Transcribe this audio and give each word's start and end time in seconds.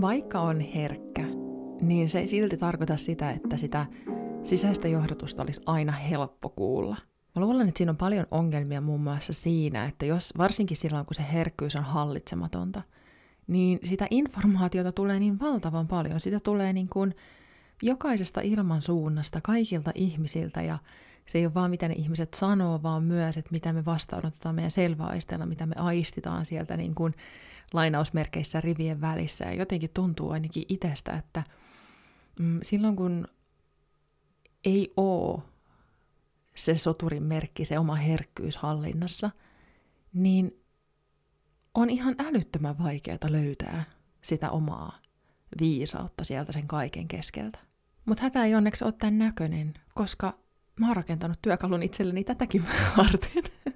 Vaikka 0.00 0.40
on 0.40 0.60
herkkä, 0.60 1.24
niin 1.80 2.08
se 2.08 2.18
ei 2.18 2.26
silti 2.26 2.56
tarkoita 2.56 2.96
sitä, 2.96 3.30
että 3.30 3.56
sitä 3.56 3.86
sisäistä 4.42 4.88
johdatusta 4.88 5.42
olisi 5.42 5.60
aina 5.66 5.92
helppo 5.92 6.48
kuulla. 6.48 6.96
Mä 7.36 7.42
luulen, 7.42 7.68
että 7.68 7.78
siinä 7.78 7.90
on 7.90 7.96
paljon 7.96 8.26
ongelmia 8.30 8.80
muun 8.80 9.00
muassa 9.00 9.32
siinä, 9.32 9.84
että 9.84 10.06
jos 10.06 10.32
varsinkin 10.38 10.76
silloin, 10.76 11.06
kun 11.06 11.14
se 11.14 11.24
herkkyys 11.32 11.76
on 11.76 11.84
hallitsematonta, 11.84 12.82
niin 13.46 13.78
sitä 13.84 14.06
informaatiota 14.10 14.92
tulee 14.92 15.18
niin 15.20 15.40
valtavan 15.40 15.86
paljon. 15.86 16.20
Sitä 16.20 16.40
tulee 16.40 16.72
niin 16.72 16.88
kuin 16.88 17.14
jokaisesta 17.82 18.40
ilman 18.40 18.82
suunnasta, 18.82 19.40
kaikilta 19.40 19.90
ihmisiltä 19.94 20.62
ja 20.62 20.78
se 21.26 21.38
ei 21.38 21.46
ole 21.46 21.54
vaan 21.54 21.70
mitä 21.70 21.88
ne 21.88 21.94
ihmiset 21.94 22.34
sanoo, 22.34 22.82
vaan 22.82 23.02
myös, 23.02 23.36
että 23.36 23.52
mitä 23.52 23.72
me 23.72 23.84
vastaanotetaan 23.84 24.54
meidän 24.54 24.70
selväaisteella, 24.70 25.46
mitä 25.46 25.66
me 25.66 25.74
aistitaan 25.76 26.46
sieltä 26.46 26.76
niin 26.76 26.94
kuin 26.94 27.14
lainausmerkeissä 27.72 28.60
rivien 28.60 29.00
välissä. 29.00 29.44
Ja 29.44 29.54
jotenkin 29.54 29.90
tuntuu 29.94 30.30
ainakin 30.30 30.64
itsestä, 30.68 31.12
että 31.12 31.42
mm, 32.38 32.60
silloin 32.62 32.96
kun 32.96 33.28
ei 34.64 34.92
ole 34.96 35.42
se 36.54 36.76
soturin 36.76 37.22
merkki, 37.22 37.64
se 37.64 37.78
oma 37.78 37.94
herkkyys 37.94 38.56
hallinnassa, 38.56 39.30
niin 40.12 40.64
on 41.74 41.90
ihan 41.90 42.14
älyttömän 42.18 42.78
vaikeaa 42.78 43.18
löytää 43.28 43.84
sitä 44.22 44.50
omaa 44.50 44.98
viisautta 45.60 46.24
sieltä 46.24 46.52
sen 46.52 46.68
kaiken 46.68 47.08
keskeltä. 47.08 47.58
Mutta 48.04 48.22
hätä 48.22 48.44
ei 48.44 48.54
onneksi 48.54 48.84
ole 48.84 48.92
tämän 48.92 49.18
näköinen, 49.18 49.74
koska 49.94 50.38
mä 50.80 50.86
oon 50.86 50.96
rakentanut 50.96 51.42
työkalun 51.42 51.82
itselleni 51.82 52.24
tätäkin 52.24 52.64
varten. 52.96 53.42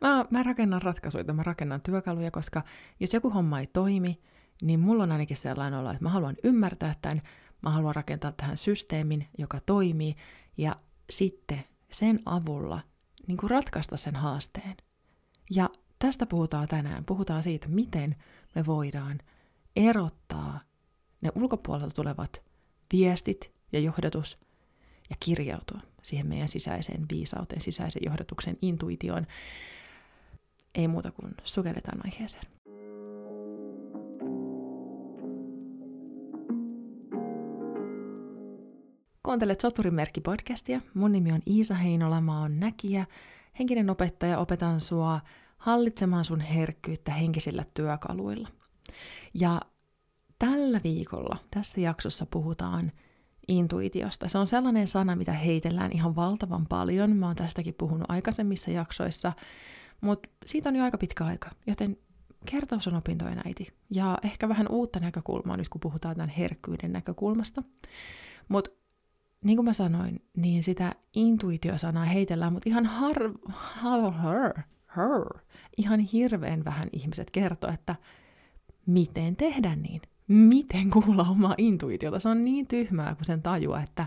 mä, 0.00 0.24
mä 0.30 0.42
rakennan 0.42 0.82
ratkaisuja, 0.82 1.32
mä 1.32 1.42
rakennan 1.42 1.80
työkaluja, 1.80 2.30
koska 2.30 2.62
jos 3.00 3.14
joku 3.14 3.30
homma 3.30 3.60
ei 3.60 3.66
toimi, 3.66 4.20
niin 4.62 4.80
mulla 4.80 5.02
on 5.02 5.12
ainakin 5.12 5.36
sellainen 5.36 5.80
olo, 5.80 5.90
että 5.90 6.02
mä 6.02 6.08
haluan 6.08 6.36
ymmärtää 6.44 6.94
tämän, 7.02 7.22
mä 7.62 7.70
haluan 7.70 7.94
rakentaa 7.94 8.32
tähän 8.32 8.56
systeemin, 8.56 9.26
joka 9.38 9.60
toimii, 9.66 10.14
ja 10.56 10.76
sitten 11.10 11.64
sen 11.90 12.20
avulla 12.26 12.80
niin 13.26 13.36
kuin 13.36 13.50
ratkaista 13.50 13.96
sen 13.96 14.16
haasteen. 14.16 14.76
Ja 15.50 15.70
tästä 15.98 16.26
puhutaan 16.26 16.68
tänään. 16.68 17.04
Puhutaan 17.04 17.42
siitä, 17.42 17.68
miten 17.68 18.16
me 18.54 18.66
voidaan 18.66 19.18
erottaa 19.76 20.58
ne 21.20 21.30
ulkopuolelta 21.34 21.94
tulevat 21.94 22.42
viestit 22.92 23.52
ja 23.72 23.80
johdatus 23.80 24.38
ja 25.10 25.16
kirjautua 25.20 25.80
siihen 26.02 26.26
meidän 26.26 26.48
sisäiseen 26.48 27.06
viisauteen, 27.10 27.60
sisäisen 27.60 28.02
johdatuksen 28.04 28.58
intuitioon. 28.62 29.26
Ei 30.78 30.88
muuta 30.88 31.10
kuin 31.10 31.34
sukelletaan 31.44 32.00
aiheeseen. 32.04 32.42
Kuuntelet 39.22 39.60
Soturimerkki 39.60 40.20
podcastia. 40.20 40.80
Mun 40.94 41.12
nimi 41.12 41.32
on 41.32 41.40
Iisa 41.46 41.74
Heinola, 41.74 42.20
mä 42.20 42.40
oon 42.40 42.60
näkijä, 42.60 43.06
henkinen 43.58 43.90
opettaja, 43.90 44.38
opetan 44.38 44.80
sua 44.80 45.20
hallitsemaan 45.58 46.24
sun 46.24 46.40
herkkyyttä 46.40 47.12
henkisillä 47.12 47.64
työkaluilla. 47.74 48.48
Ja 49.34 49.60
tällä 50.38 50.80
viikolla, 50.84 51.36
tässä 51.50 51.80
jaksossa 51.80 52.26
puhutaan 52.26 52.92
intuitiosta. 53.48 54.28
Se 54.28 54.38
on 54.38 54.46
sellainen 54.46 54.88
sana, 54.88 55.16
mitä 55.16 55.32
heitellään 55.32 55.92
ihan 55.92 56.16
valtavan 56.16 56.66
paljon. 56.66 57.16
Mä 57.16 57.26
oon 57.26 57.36
tästäkin 57.36 57.74
puhunut 57.74 58.10
aikaisemmissa 58.10 58.70
jaksoissa, 58.70 59.32
mutta 60.00 60.28
siitä 60.46 60.68
on 60.68 60.76
jo 60.76 60.84
aika 60.84 60.98
pitkä 60.98 61.24
aika, 61.24 61.50
joten 61.66 61.96
kertaus 62.46 62.88
on 62.88 62.94
opintojen 62.94 63.40
äiti. 63.44 63.68
Ja 63.90 64.18
ehkä 64.22 64.48
vähän 64.48 64.68
uutta 64.68 65.00
näkökulmaa 65.00 65.56
nyt, 65.56 65.68
kun 65.68 65.80
puhutaan 65.80 66.16
tämän 66.16 66.28
herkkyyden 66.28 66.92
näkökulmasta. 66.92 67.62
Mutta 68.48 68.70
niin 69.44 69.56
kuin 69.56 69.64
mä 69.64 69.72
sanoin, 69.72 70.22
niin 70.36 70.62
sitä 70.62 70.92
intuitiosanaa 71.12 72.04
heitellään, 72.04 72.52
mutta 72.52 72.68
ihan 72.68 72.86
har, 72.86 73.32
har, 73.48 74.12
har, 74.12 74.62
har, 74.86 75.40
ihan 75.76 76.00
hirveän 76.00 76.64
vähän 76.64 76.88
ihmiset 76.92 77.30
kertoo, 77.30 77.70
että 77.70 77.96
miten 78.86 79.36
tehdä 79.36 79.76
niin 79.76 80.00
miten 80.28 80.90
kuulla 80.90 81.26
omaa 81.30 81.54
intuitiota. 81.58 82.18
Se 82.18 82.28
on 82.28 82.44
niin 82.44 82.66
tyhmää, 82.66 83.14
kun 83.14 83.24
sen 83.24 83.42
tajua, 83.42 83.82
että 83.82 84.06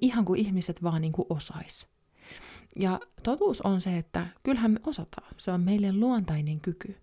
ihan 0.00 0.24
kuin 0.24 0.40
ihmiset 0.40 0.82
vaan 0.82 1.00
niin 1.00 1.12
kuin 1.12 1.26
osais. 1.28 1.88
Ja 2.76 3.00
totuus 3.22 3.60
on 3.60 3.80
se, 3.80 3.98
että 3.98 4.26
kyllähän 4.42 4.70
me 4.70 4.80
osataan. 4.86 5.34
Se 5.36 5.50
on 5.50 5.60
meille 5.60 5.92
luontainen 5.92 6.60
kyky. 6.60 6.96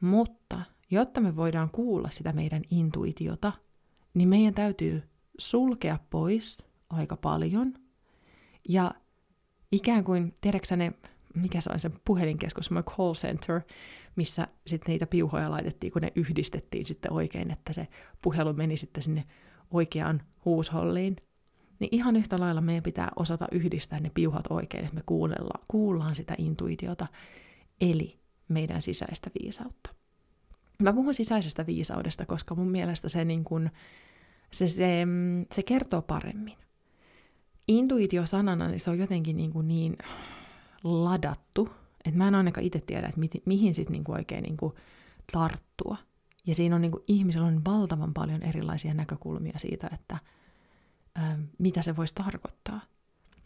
Mutta 0.00 0.60
jotta 0.90 1.20
me 1.20 1.36
voidaan 1.36 1.70
kuulla 1.70 2.10
sitä 2.10 2.32
meidän 2.32 2.62
intuitiota, 2.70 3.52
niin 4.14 4.28
meidän 4.28 4.54
täytyy 4.54 5.02
sulkea 5.38 5.98
pois 6.10 6.64
aika 6.90 7.16
paljon. 7.16 7.74
Ja 8.68 8.94
ikään 9.72 10.04
kuin, 10.04 10.34
tiedätkö 10.40 10.76
ne, 10.76 10.92
mikä 11.34 11.60
se 11.60 11.70
on 11.72 11.80
se 11.80 11.90
puhelinkeskus, 12.04 12.70
my 12.70 12.82
call 12.82 13.14
center, 13.14 13.60
missä 14.16 14.48
sitten 14.66 14.92
niitä 14.92 15.06
piuhoja 15.06 15.50
laitettiin, 15.50 15.92
kun 15.92 16.02
ne 16.02 16.12
yhdistettiin 16.14 16.86
sitten 16.86 17.12
oikein, 17.12 17.50
että 17.50 17.72
se 17.72 17.88
puhelu 18.22 18.52
meni 18.52 18.76
sitten 18.76 19.02
sinne 19.02 19.24
oikeaan 19.70 20.22
huusholliin. 20.44 21.16
Niin 21.82 21.94
ihan 21.94 22.16
yhtä 22.16 22.40
lailla 22.40 22.60
meidän 22.60 22.82
pitää 22.82 23.08
osata 23.16 23.46
yhdistää 23.52 24.00
ne 24.00 24.10
piuhat 24.14 24.44
oikein, 24.50 24.84
että 24.84 24.94
me 24.94 25.02
kuunnellaan, 25.06 25.64
kuullaan 25.68 26.14
sitä 26.14 26.34
intuitiota, 26.38 27.06
eli 27.80 28.18
meidän 28.48 28.82
sisäistä 28.82 29.30
viisautta. 29.42 29.90
Mä 30.82 30.92
puhun 30.92 31.14
sisäisestä 31.14 31.66
viisaudesta, 31.66 32.26
koska 32.26 32.54
mun 32.54 32.70
mielestä 32.70 33.08
se, 33.08 33.24
niin 33.24 33.44
kun, 33.44 33.70
se, 34.50 34.68
se, 34.68 35.06
se 35.52 35.62
kertoo 35.62 36.02
paremmin. 36.02 36.56
Intuitio 37.68 38.26
sanana, 38.26 38.68
niin 38.68 38.80
se 38.80 38.90
on 38.90 38.98
jotenkin 38.98 39.36
niin, 39.36 39.52
niin 39.62 39.96
ladattu 40.84 41.70
et 42.04 42.14
mä 42.14 42.28
en 42.28 42.34
ainakaan 42.34 42.66
itse 42.66 42.80
tiedä, 42.80 43.06
että 43.06 43.20
mi- 43.20 43.42
mihin 43.44 43.74
sitten 43.74 43.92
niinku 43.92 44.12
oikein 44.12 44.42
niinku 44.42 44.74
tarttua. 45.32 45.96
Ja 46.46 46.54
siinä 46.54 46.76
on 46.76 46.82
niinku, 46.82 47.04
ihmisellä 47.08 47.46
on 47.46 47.64
valtavan 47.64 48.14
paljon 48.14 48.42
erilaisia 48.42 48.94
näkökulmia 48.94 49.58
siitä, 49.58 49.90
että 49.94 50.18
mitä 51.58 51.82
se 51.82 51.96
voisi 51.96 52.14
tarkoittaa. 52.14 52.80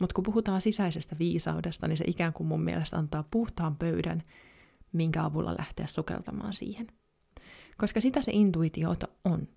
Mutta 0.01 0.15
kun 0.15 0.25
puhutaan 0.25 0.61
sisäisestä 0.61 1.19
viisaudesta, 1.19 1.89
niin 1.89 1.97
se 1.97 2.05
ikään 2.07 2.33
kuin 2.33 2.47
mun 2.47 2.63
mielestä 2.63 2.97
antaa 2.97 3.25
puhtaan 3.31 3.77
pöydän, 3.77 4.23
minkä 4.93 5.25
avulla 5.25 5.57
lähteä 5.59 5.87
sukeltamaan 5.87 6.53
siihen. 6.53 6.87
Koska 7.79 8.01
sitä 8.01 8.21
se 8.21 8.33
intuitiota 8.35 9.09
on. 9.25 9.49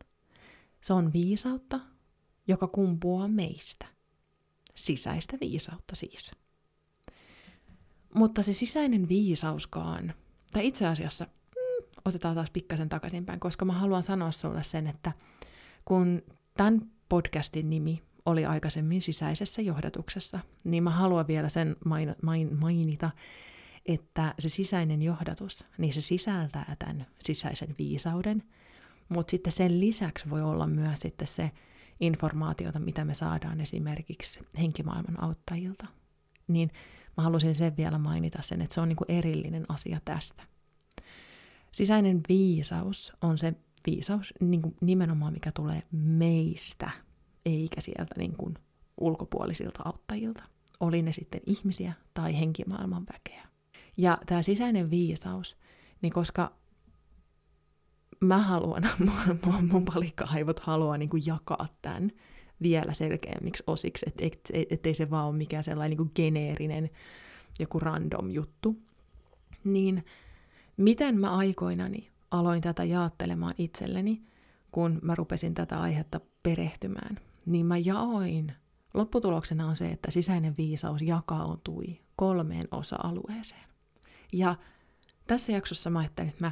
Se 0.82 0.94
on 0.94 1.14
viisautta, 1.14 1.80
joka 2.48 2.68
kumpuaa 2.68 3.28
meistä. 3.28 3.86
Sisäistä 4.76 5.38
viisautta 5.42 5.96
siis. 5.96 6.32
Mutta 8.16 8.44
se 8.44 8.54
sisäinen 8.54 9.10
viisauskaan, 9.10 10.14
tai 10.52 10.68
itse 10.68 10.88
asiassa, 10.88 11.26
mm, 11.26 11.86
otetaan 12.06 12.36
taas 12.36 12.52
pikkasen 12.52 12.90
takaisinpäin, 12.90 13.40
koska 13.40 13.66
mä 13.66 13.74
haluan 13.74 14.04
sanoa 14.04 14.32
sulle 14.32 14.64
sen, 14.64 14.88
että 14.88 15.12
kun 15.86 16.22
tämän 16.54 16.92
podcastin 17.10 17.70
nimi 17.70 18.02
oli 18.26 18.46
aikaisemmin 18.46 19.02
sisäisessä 19.02 19.62
johdatuksessa, 19.62 20.40
niin 20.64 20.84
mä 20.84 20.90
haluan 20.90 21.28
vielä 21.28 21.50
sen 21.50 21.76
main, 21.86 22.16
main, 22.24 22.60
mainita, 22.60 23.12
että 23.86 24.34
se 24.40 24.50
sisäinen 24.50 25.02
johdatus, 25.02 25.66
niin 25.78 25.94
se 25.94 26.02
sisältää 26.02 26.76
tämän 26.80 27.06
sisäisen 27.24 27.76
viisauden, 27.78 28.44
mutta 29.10 29.32
sitten 29.32 29.54
sen 29.54 29.80
lisäksi 29.80 30.30
voi 30.30 30.42
olla 30.42 30.68
myös 30.68 31.00
sitten 31.00 31.28
se 31.28 31.52
informaatiota, 32.00 32.80
mitä 32.80 33.06
me 33.06 33.14
saadaan 33.14 33.62
esimerkiksi 33.62 34.40
henkimaailman 34.58 35.24
auttajilta. 35.24 35.86
Niin 36.48 36.72
Mä 37.20 37.24
halusin 37.24 37.56
sen 37.56 37.78
vielä 37.78 37.98
mainita 37.98 38.42
sen, 38.42 38.62
että 38.62 38.74
se 38.74 38.82
on 38.82 38.90
niin 38.90 38.96
kuin 38.96 39.12
erillinen 39.12 39.66
asia 39.70 40.00
tästä. 40.06 40.44
Sisäinen 41.72 42.22
viisaus 42.30 43.14
on 43.22 43.38
se 43.38 43.54
viisaus 43.86 44.34
niin 44.42 44.62
kuin 44.62 44.76
nimenomaan, 44.82 45.34
mikä 45.34 45.52
tulee 45.52 45.84
meistä, 45.92 46.92
eikä 47.46 47.82
sieltä 47.82 48.16
niin 48.18 48.36
kuin 48.38 48.54
ulkopuolisilta 48.98 49.84
auttajilta. 49.86 50.44
Oli 50.80 51.02
ne 51.02 51.12
sitten 51.12 51.42
ihmisiä 51.46 51.94
tai 52.14 52.40
henkimaailman 52.40 53.06
väkeä. 53.14 53.48
Ja 53.98 54.18
tämä 54.26 54.42
sisäinen 54.42 54.90
viisaus, 54.90 55.58
niin 56.02 56.14
koska 56.14 56.52
mä 58.20 58.38
haluan, 58.38 58.84
mun, 59.46 59.70
mun 59.72 59.86
palikaivot 59.86 60.60
haluaa 60.60 60.98
niin 60.98 61.10
kuin 61.10 61.24
jakaa 61.26 61.68
tämän, 61.82 62.12
vielä 62.64 62.94
selkeämmiksi 62.94 63.64
osiksi, 63.68 64.06
että 64.10 64.26
et, 64.26 64.40
et, 64.54 64.72
ettei 64.72 64.94
se 64.94 65.10
vaan 65.10 65.28
ole 65.28 65.36
mikään 65.36 65.64
sellainen 65.64 65.90
niin 65.90 65.98
kuin 65.98 66.12
geneerinen 66.16 66.90
joku 67.60 67.80
random 67.80 68.30
juttu. 68.30 68.76
Niin 69.64 70.06
miten 70.78 71.20
mä 71.20 71.38
aikoinani 71.38 72.10
aloin 72.32 72.62
tätä 72.62 72.84
jaattelemaan 72.84 73.54
itselleni, 73.58 74.22
kun 74.72 75.00
mä 75.02 75.16
rupesin 75.16 75.54
tätä 75.54 75.82
aihetta 75.82 76.22
perehtymään, 76.44 77.20
niin 77.46 77.66
mä 77.66 77.78
jaoin. 77.78 78.54
Lopputuloksena 78.94 79.68
on 79.68 79.76
se, 79.76 79.90
että 79.90 80.12
sisäinen 80.12 80.58
viisaus 80.58 81.02
jakautui 81.02 82.00
kolmeen 82.16 82.68
osa-alueeseen. 82.72 83.70
Ja 84.34 84.56
tässä 85.28 85.52
jaksossa 85.52 85.90
mä 85.90 86.00
ajattelin, 86.00 86.30
että 86.30 86.46
mä 86.46 86.52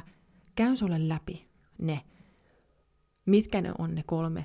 käyn 0.54 0.76
sulle 0.76 1.08
läpi 1.08 1.48
ne 1.78 2.00
mitkä 3.28 3.60
ne 3.60 3.72
on 3.78 3.94
ne 3.94 4.02
kolme, 4.06 4.44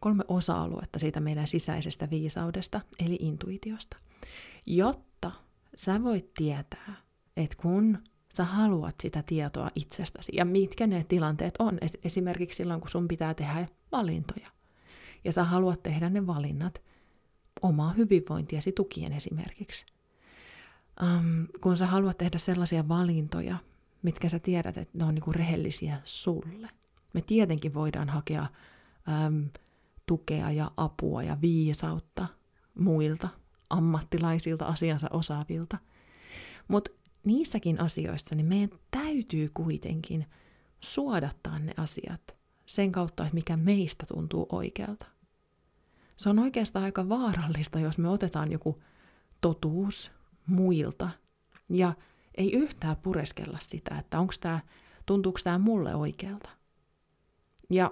kolme 0.00 0.24
osa-aluetta 0.28 0.98
siitä 0.98 1.20
meidän 1.20 1.46
sisäisestä 1.46 2.10
viisaudesta, 2.10 2.80
eli 2.98 3.18
intuitiosta. 3.20 3.96
Jotta 4.66 5.30
sä 5.76 6.02
voit 6.02 6.34
tietää, 6.34 6.94
että 7.36 7.56
kun 7.56 7.98
sä 8.36 8.44
haluat 8.44 8.94
sitä 9.02 9.22
tietoa 9.22 9.70
itsestäsi 9.74 10.32
ja 10.36 10.44
mitkä 10.44 10.86
ne 10.86 11.04
tilanteet 11.08 11.54
on, 11.58 11.78
esimerkiksi 12.04 12.56
silloin 12.56 12.80
kun 12.80 12.90
sun 12.90 13.08
pitää 13.08 13.34
tehdä 13.34 13.68
valintoja 13.92 14.48
ja 15.24 15.32
sä 15.32 15.44
haluat 15.44 15.82
tehdä 15.82 16.10
ne 16.10 16.26
valinnat 16.26 16.82
omaa 17.62 17.92
hyvinvointiasi 17.92 18.72
tukien 18.72 19.12
esimerkiksi. 19.12 19.86
Um, 21.02 21.46
kun 21.60 21.76
sä 21.76 21.86
haluat 21.86 22.18
tehdä 22.18 22.38
sellaisia 22.38 22.88
valintoja, 22.88 23.56
mitkä 24.02 24.28
sä 24.28 24.38
tiedät, 24.38 24.76
että 24.76 24.98
ne 24.98 25.04
on 25.04 25.14
niinku 25.14 25.32
rehellisiä 25.32 25.98
sulle. 26.04 26.68
Me 27.12 27.20
tietenkin 27.20 27.74
voidaan 27.74 28.08
hakea 28.08 28.46
um, 29.26 29.50
tukea 30.06 30.50
ja 30.50 30.70
apua 30.76 31.22
ja 31.22 31.40
viisautta 31.40 32.26
muilta, 32.74 33.28
ammattilaisilta, 33.70 34.66
asiansa 34.66 35.08
osaavilta. 35.12 35.78
Mutta 36.68 36.90
niissäkin 37.24 37.80
asioissa 37.80 38.34
niin 38.34 38.46
meidän 38.46 38.78
täytyy 38.90 39.48
kuitenkin 39.54 40.26
suodattaa 40.80 41.58
ne 41.58 41.74
asiat 41.76 42.36
sen 42.66 42.92
kautta, 42.92 43.22
että 43.22 43.34
mikä 43.34 43.56
meistä 43.56 44.06
tuntuu 44.06 44.46
oikealta. 44.52 45.06
Se 46.16 46.28
on 46.28 46.38
oikeastaan 46.38 46.84
aika 46.84 47.08
vaarallista, 47.08 47.78
jos 47.78 47.98
me 47.98 48.08
otetaan 48.08 48.52
joku 48.52 48.82
totuus 49.40 50.12
muilta 50.46 51.10
ja 51.68 51.94
ei 52.34 52.52
yhtään 52.52 52.96
pureskella 52.96 53.58
sitä, 53.60 53.98
että 53.98 54.18
onko 54.18 54.34
tämä, 54.40 54.60
tuntuuko 55.06 55.38
tämä 55.44 55.58
mulle 55.58 55.94
oikealta. 55.94 56.50
Ja 57.70 57.90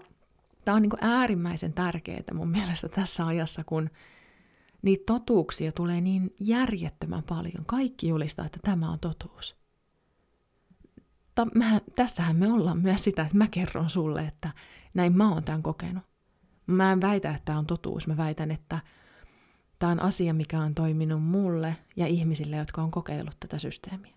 tämä 0.65 0.77
on 0.77 0.83
niin 0.83 0.93
äärimmäisen 1.01 1.73
tärkeää 1.73 2.23
mun 2.35 2.49
mielestä 2.49 2.89
tässä 2.89 3.27
ajassa, 3.27 3.65
kun 3.65 3.91
niitä 4.83 5.03
totuuksia 5.07 5.73
tulee 5.73 6.01
niin 6.01 6.35
järjettömän 6.41 7.23
paljon. 7.23 7.65
Kaikki 7.67 8.09
julistaa, 8.09 8.47
että 8.47 8.59
tämä 8.63 8.91
on 8.91 9.01
totuus. 9.01 9.57
Ta- 11.35 11.47
mä, 11.55 11.81
tässähän 11.97 12.37
me 12.37 12.53
ollaan 12.53 12.79
myös 12.79 13.05
sitä, 13.05 13.23
että 13.23 13.37
mä 13.37 13.49
kerron 13.49 13.91
sulle, 13.91 14.23
että 14.23 14.51
näin 14.95 15.17
mä 15.17 15.29
oon 15.29 15.45
tämän 15.45 15.63
kokenut. 15.63 16.05
Mä 16.67 16.93
en 16.93 17.01
väitä, 17.01 17.31
että 17.31 17.45
tämä 17.45 17.59
on 17.59 17.67
totuus. 17.67 18.07
Mä 18.07 18.17
väitän, 18.17 18.51
että 18.51 18.81
tämä 19.79 19.93
on 19.93 20.03
asia, 20.03 20.35
mikä 20.35 20.61
on 20.61 20.75
toiminut 20.75 21.23
mulle 21.23 21.77
ja 21.97 22.07
ihmisille, 22.07 22.57
jotka 22.57 22.83
on 22.83 22.91
kokeillut 22.91 23.37
tätä 23.41 23.59
systeemiä. 23.59 24.15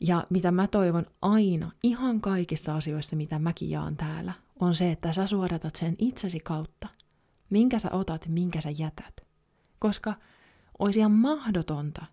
Ja 0.00 0.26
mitä 0.30 0.50
mä 0.50 0.66
toivon 0.66 1.06
aina, 1.22 1.70
ihan 1.82 2.20
kaikissa 2.20 2.76
asioissa, 2.76 3.16
mitä 3.16 3.38
mäkin 3.38 3.70
jaan 3.70 3.96
täällä, 3.96 4.32
on 4.60 4.74
se, 4.74 4.90
että 4.90 5.12
sä 5.12 5.26
suodatat 5.26 5.76
sen 5.76 5.94
itsesi 5.98 6.40
kautta. 6.40 6.88
Minkä 7.50 7.78
sä 7.78 7.88
otat, 7.92 8.28
minkä 8.28 8.60
sä 8.60 8.70
jätät. 8.78 9.26
Koska 9.78 10.14
olisi 10.78 10.98
ihan 10.98 11.12
mahdotonta, 11.12 12.06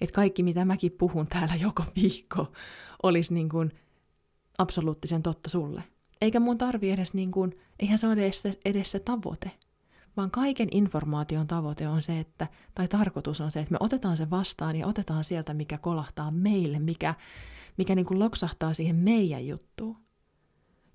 että 0.00 0.14
kaikki 0.14 0.42
mitä 0.42 0.64
mäkin 0.64 0.92
puhun 0.92 1.26
täällä 1.26 1.54
joka 1.54 1.84
viikko 1.96 2.52
olisi 3.02 3.34
niin 3.34 3.48
kuin 3.48 3.72
absoluuttisen 4.58 5.22
totta 5.22 5.50
sulle. 5.50 5.82
Eikä 6.20 6.40
mun 6.40 6.58
tarvi 6.58 6.90
edes 6.90 7.14
niin 7.14 7.30
kuin, 7.30 7.58
eihän 7.80 7.98
se 7.98 8.06
ole 8.06 8.12
edes 8.12 8.42
edes 8.64 8.92
se 8.92 9.00
tavoite. 9.00 9.50
Vaan 10.16 10.30
kaiken 10.30 10.68
informaation 10.70 11.46
tavoite 11.46 11.88
on 11.88 12.02
se, 12.02 12.18
että, 12.18 12.46
tai 12.74 12.88
tarkoitus 12.88 13.40
on 13.40 13.50
se, 13.50 13.60
että 13.60 13.72
me 13.72 13.78
otetaan 13.80 14.16
se 14.16 14.30
vastaan 14.30 14.76
ja 14.76 14.86
otetaan 14.86 15.24
sieltä, 15.24 15.54
mikä 15.54 15.78
kolahtaa 15.78 16.30
meille, 16.30 16.78
mikä, 16.78 17.14
mikä 17.78 17.94
niin 17.94 18.06
kuin 18.06 18.18
loksahtaa 18.18 18.74
siihen 18.74 18.96
meidän 18.96 19.46
juttuun, 19.46 19.96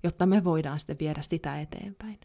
jotta 0.02 0.26
me 0.26 0.44
voidaan 0.44 0.78
sitten 0.78 0.96
viedä 1.00 1.22
sitä 1.22 1.60
eteenpäin. 1.60 2.18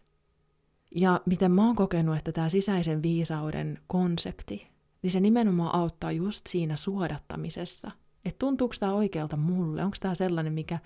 Ja 0.94 1.20
miten 1.26 1.52
mä 1.52 1.66
oon 1.66 1.76
kokenut, 1.76 2.16
että 2.16 2.32
tämä 2.32 2.48
sisäisen 2.48 3.02
viisauden 3.02 3.78
konsepti, 3.86 4.66
niin 5.02 5.10
se 5.10 5.20
nimenomaan 5.20 5.74
auttaa 5.74 6.12
just 6.12 6.46
siinä 6.46 6.76
suodattamisessa. 6.76 7.90
Että 8.24 8.38
tuntuuko 8.38 8.74
tämä 8.80 8.92
oikealta 8.92 9.36
mulle, 9.36 9.84
onko 9.84 9.96
tämä 10.00 10.14
sellainen, 10.14 10.52
mikä, 10.52 10.78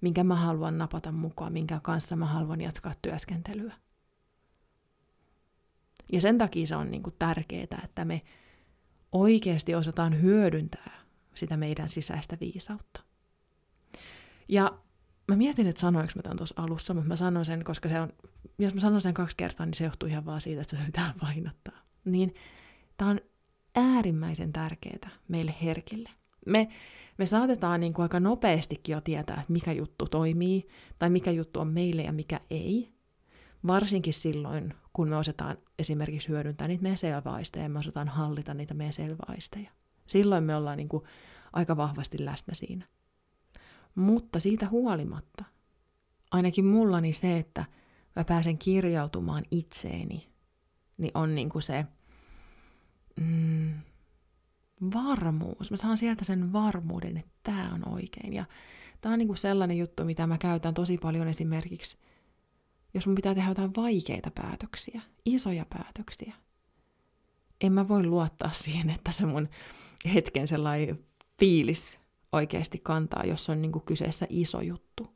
minkä 0.00 0.24
mä 0.24 0.34
haluan 0.34 0.78
napata 0.78 1.12
mukaan, 1.12 1.52
minkä 1.52 1.80
kanssa 1.82 2.16
mä 2.16 2.26
haluan 2.26 2.60
jatkaa 2.60 2.92
työskentelyä. 3.02 3.74
Ja 6.12 6.20
sen 6.20 6.38
takia 6.38 6.66
se 6.66 6.76
on 6.76 6.90
niin 6.90 7.02
kuin 7.02 7.16
tärkeää, 7.18 7.82
että 7.84 8.04
me 8.04 8.22
oikeasti 9.12 9.74
osataan 9.74 10.22
hyödyntää 10.22 11.00
sitä 11.34 11.56
meidän 11.56 11.88
sisäistä 11.88 12.36
viisautta. 12.40 13.00
Ja 14.48 14.78
mä 15.28 15.36
mietin, 15.36 15.66
että 15.66 15.80
sanoinko 15.80 16.12
mä 16.16 16.22
tämän 16.22 16.36
tuossa 16.36 16.62
alussa, 16.62 16.94
mutta 16.94 17.08
mä 17.08 17.16
sanon 17.16 17.44
sen, 17.44 17.64
koska 17.64 17.88
se 17.88 18.00
on, 18.00 18.12
jos 18.58 18.74
mä 18.74 18.80
sanon 18.80 19.00
sen 19.00 19.14
kaksi 19.14 19.36
kertaa, 19.36 19.66
niin 19.66 19.74
se 19.74 19.84
johtuu 19.84 20.08
ihan 20.08 20.26
vaan 20.26 20.40
siitä, 20.40 20.62
että 20.62 20.76
se 20.76 20.82
pitää 20.86 21.14
painottaa. 21.20 21.78
Niin 22.04 22.34
tämä 22.96 23.10
on 23.10 23.20
äärimmäisen 23.74 24.52
tärkeää 24.52 25.10
meille 25.28 25.54
herkille. 25.62 26.10
Me, 26.46 26.68
me 27.18 27.26
saatetaan 27.26 27.80
niin 27.80 27.92
kuin 27.92 28.02
aika 28.02 28.20
nopeastikin 28.20 28.92
jo 28.92 29.00
tietää, 29.00 29.40
että 29.40 29.52
mikä 29.52 29.72
juttu 29.72 30.06
toimii, 30.06 30.68
tai 30.98 31.10
mikä 31.10 31.30
juttu 31.30 31.60
on 31.60 31.68
meille 31.68 32.02
ja 32.02 32.12
mikä 32.12 32.40
ei. 32.50 32.92
Varsinkin 33.66 34.14
silloin, 34.14 34.74
kun 34.92 35.08
me 35.08 35.16
osataan 35.16 35.56
esimerkiksi 35.78 36.28
hyödyntää 36.28 36.68
niitä 36.68 36.82
meidän 36.82 36.98
selväaisteja, 36.98 37.62
ja 37.62 37.68
me 37.68 37.78
osataan 37.78 38.08
hallita 38.08 38.54
niitä 38.54 38.74
meidän 38.74 38.92
selväaisteja. 38.92 39.70
Silloin 40.06 40.44
me 40.44 40.56
ollaan 40.56 40.76
niin 40.76 40.88
kuin 40.88 41.04
aika 41.52 41.76
vahvasti 41.76 42.24
läsnä 42.24 42.54
siinä. 42.54 42.86
Mutta 43.94 44.40
siitä 44.40 44.68
huolimatta, 44.68 45.44
ainakin 46.30 46.64
mulla 46.64 47.00
niin 47.00 47.14
se, 47.14 47.38
että 47.38 47.64
mä 48.16 48.24
pääsen 48.24 48.58
kirjautumaan 48.58 49.44
itseeni, 49.50 50.28
niin 50.96 51.10
on 51.14 51.34
niin 51.34 51.48
kuin 51.48 51.62
se 51.62 51.86
mm, 53.20 53.74
varmuus. 54.94 55.70
Mä 55.70 55.76
saan 55.76 55.98
sieltä 55.98 56.24
sen 56.24 56.52
varmuuden, 56.52 57.16
että 57.16 57.32
tämä 57.42 57.70
on 57.74 57.88
oikein. 57.88 58.32
Ja 58.32 58.44
tämä 59.00 59.12
on 59.12 59.18
niin 59.18 59.28
kuin 59.28 59.38
sellainen 59.38 59.78
juttu, 59.78 60.04
mitä 60.04 60.26
mä 60.26 60.38
käytän 60.38 60.74
tosi 60.74 60.98
paljon 60.98 61.28
esimerkiksi, 61.28 61.96
jos 62.94 63.06
mun 63.06 63.14
pitää 63.14 63.34
tehdä 63.34 63.48
jotain 63.48 63.76
vaikeita 63.76 64.30
päätöksiä, 64.30 65.00
isoja 65.24 65.66
päätöksiä. 65.78 66.34
En 67.60 67.72
mä 67.72 67.88
voi 67.88 68.06
luottaa 68.06 68.50
siihen, 68.50 68.90
että 68.90 69.12
se 69.12 69.26
mun 69.26 69.48
hetken 70.14 70.48
sellainen 70.48 70.98
fiilis 71.38 71.98
oikeasti 72.32 72.78
kantaa, 72.78 73.24
jos 73.24 73.50
on 73.50 73.62
niin 73.62 73.72
kuin 73.72 73.84
kyseessä 73.84 74.26
iso 74.28 74.60
juttu. 74.60 75.08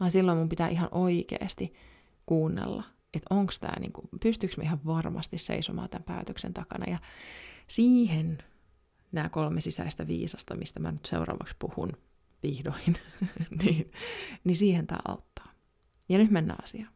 Vaan 0.00 0.10
silloin 0.10 0.38
mun 0.38 0.48
pitää 0.48 0.68
ihan 0.68 0.88
oikeasti 0.92 1.74
kuunnella, 2.26 2.84
että 3.14 3.34
onko 3.34 3.52
tämä, 3.60 3.80
niin 3.80 3.92
kuin, 3.92 4.08
pystyykö 4.22 4.54
me 4.58 4.64
ihan 4.64 4.80
varmasti 4.86 5.38
seisomaan 5.38 5.90
tämän 5.90 6.04
päätöksen 6.04 6.54
takana. 6.54 6.92
Ja 6.92 6.98
siihen 7.68 8.38
nämä 9.12 9.28
kolme 9.28 9.60
sisäistä 9.60 10.06
viisasta, 10.06 10.56
mistä 10.56 10.80
mä 10.80 10.92
nyt 10.92 11.06
seuraavaksi 11.06 11.56
puhun 11.58 11.92
vihdoin, 12.42 12.96
niin, 13.64 13.92
niin 14.44 14.56
siihen 14.56 14.86
tämä 14.86 15.00
auttaa. 15.08 15.52
Ja 16.08 16.18
nyt 16.18 16.30
mennään 16.30 16.64
asiaan. 16.64 16.92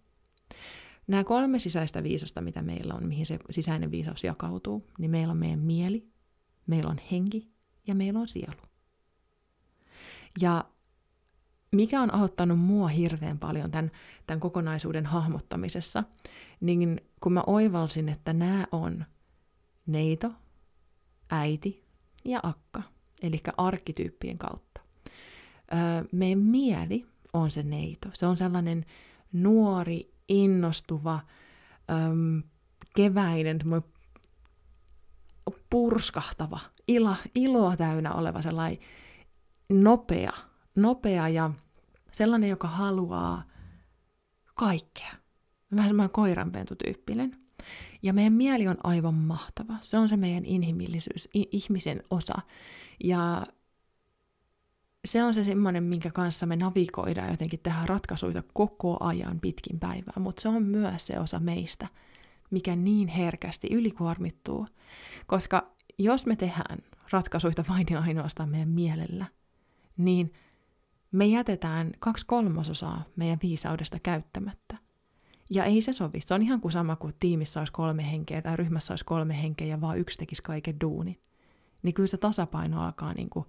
Nämä 1.07 1.25
kolme 1.25 1.59
sisäistä 1.59 2.03
viisasta, 2.03 2.41
mitä 2.41 2.63
meillä 2.63 2.95
on, 2.95 3.07
mihin 3.07 3.27
se 3.27 3.39
sisäinen 3.51 3.91
viisaus 3.91 4.25
jakautuu, 4.25 4.91
niin 4.99 5.11
meillä 5.11 5.31
on 5.31 5.37
meidän 5.37 5.59
mieli, 5.59 6.09
meillä 6.67 6.91
on 6.91 6.99
henki 7.13 7.51
ja 7.87 7.95
meillä 7.95 8.21
on 8.21 8.29
sielu. 8.29 8.61
Ja 10.41 10.65
mikä 11.73 12.01
on 12.01 12.15
auttanut 12.15 12.59
mua 12.59 12.89
hirveän 12.89 13.39
paljon 13.39 13.71
tämän, 13.71 13.91
tämän 14.27 14.41
kokonaisuuden 14.41 15.07
hahmottamisessa, 15.07 16.05
niin 16.61 17.01
kun 17.21 17.33
mä 17.33 17.43
oivalsin, 17.47 18.09
että 18.09 18.33
nämä 18.33 18.67
on 18.73 19.05
neito, 19.87 20.33
äiti 21.31 21.85
ja 22.25 22.41
akka, 22.43 22.83
eli 23.23 23.41
arkkityyppien 23.57 24.39
kautta. 24.39 24.81
Öö, 25.73 26.05
meidän 26.13 26.39
mieli 26.39 27.07
on 27.33 27.51
se 27.51 27.63
neito. 27.63 28.09
Se 28.13 28.27
on 28.27 28.37
sellainen 28.37 28.87
nuori, 29.33 30.11
innostuva, 30.29 31.21
öö, 31.91 31.97
keväinen, 32.97 33.59
purskahtava, 35.71 36.61
ilo, 36.89 37.15
iloa 37.35 37.77
täynnä 37.77 38.15
oleva 38.15 38.43
sellainen 38.43 38.79
nopea, 39.69 40.33
nopea 40.75 41.29
ja 41.29 41.51
sellainen, 42.13 42.51
joka 42.51 42.69
haluaa 42.69 43.43
kaikkea. 44.55 45.13
Vähän 45.77 45.89
semmoinen 45.89 46.11
koiranpentutyyppinen. 46.11 47.37
Ja 48.03 48.13
meidän 48.13 48.33
mieli 48.33 48.69
on 48.69 48.77
aivan 48.85 49.15
mahtava. 49.15 49.75
Se 49.83 49.99
on 49.99 50.09
se 50.09 50.17
meidän 50.17 50.45
inhimillisyys, 50.45 51.29
ihmisen 51.35 52.03
osa. 52.11 52.35
Ja 53.05 53.47
se 55.05 55.25
on 55.25 55.35
se 55.35 55.45
semmoinen, 55.45 55.83
minkä 55.83 56.11
kanssa 56.11 56.47
me 56.47 56.57
navigoidaan 56.57 57.31
jotenkin 57.31 57.61
tehdä 57.61 57.87
ratkaisuja 57.87 58.43
koko 58.53 58.97
ajan 59.01 59.41
pitkin 59.41 59.81
päivää, 59.81 60.15
mutta 60.19 60.43
se 60.43 60.49
on 60.49 60.63
myös 60.63 61.07
se 61.07 61.21
osa 61.21 61.41
meistä, 61.41 61.89
mikä 62.51 62.77
niin 62.77 63.09
herkästi 63.09 63.69
ylikuormittuu. 63.71 64.67
Koska 65.27 65.73
jos 65.99 66.27
me 66.27 66.37
tehdään 66.37 66.79
ratkaisuja 67.11 67.55
vain 67.69 67.87
ja 67.91 68.01
ainoastaan 68.01 68.49
meidän 68.49 68.69
mielellä, 68.69 69.27
niin 69.97 70.33
me 71.13 71.27
jätetään 71.27 71.93
kaksi 71.99 72.27
kolmasosaa 72.27 73.05
meidän 73.17 73.39
viisaudesta 73.43 73.99
käyttämättä. 73.99 74.77
Ja 75.51 75.65
ei 75.65 75.81
se 75.81 75.93
sovi. 75.93 76.21
Se 76.21 76.35
on 76.35 76.43
ihan 76.43 76.61
kuin 76.61 76.73
sama 76.73 76.97
kuin 76.97 77.15
tiimissä 77.21 77.61
olisi 77.61 77.73
kolme 77.73 78.11
henkeä 78.11 78.43
tai 78.43 78.57
ryhmässä 78.57 78.93
olisi 78.93 79.05
kolme 79.05 79.43
henkeä 79.43 79.67
ja 79.67 79.81
vaan 79.81 79.99
yksi 79.99 80.19
tekisi 80.19 80.43
kaiken 80.43 80.81
duuni. 80.81 81.21
Niin 81.83 81.95
kyllä 81.95 82.07
se 82.07 82.17
tasapaino 82.17 82.83
alkaa, 82.83 83.15
niin 83.15 83.31
kuin, 83.31 83.47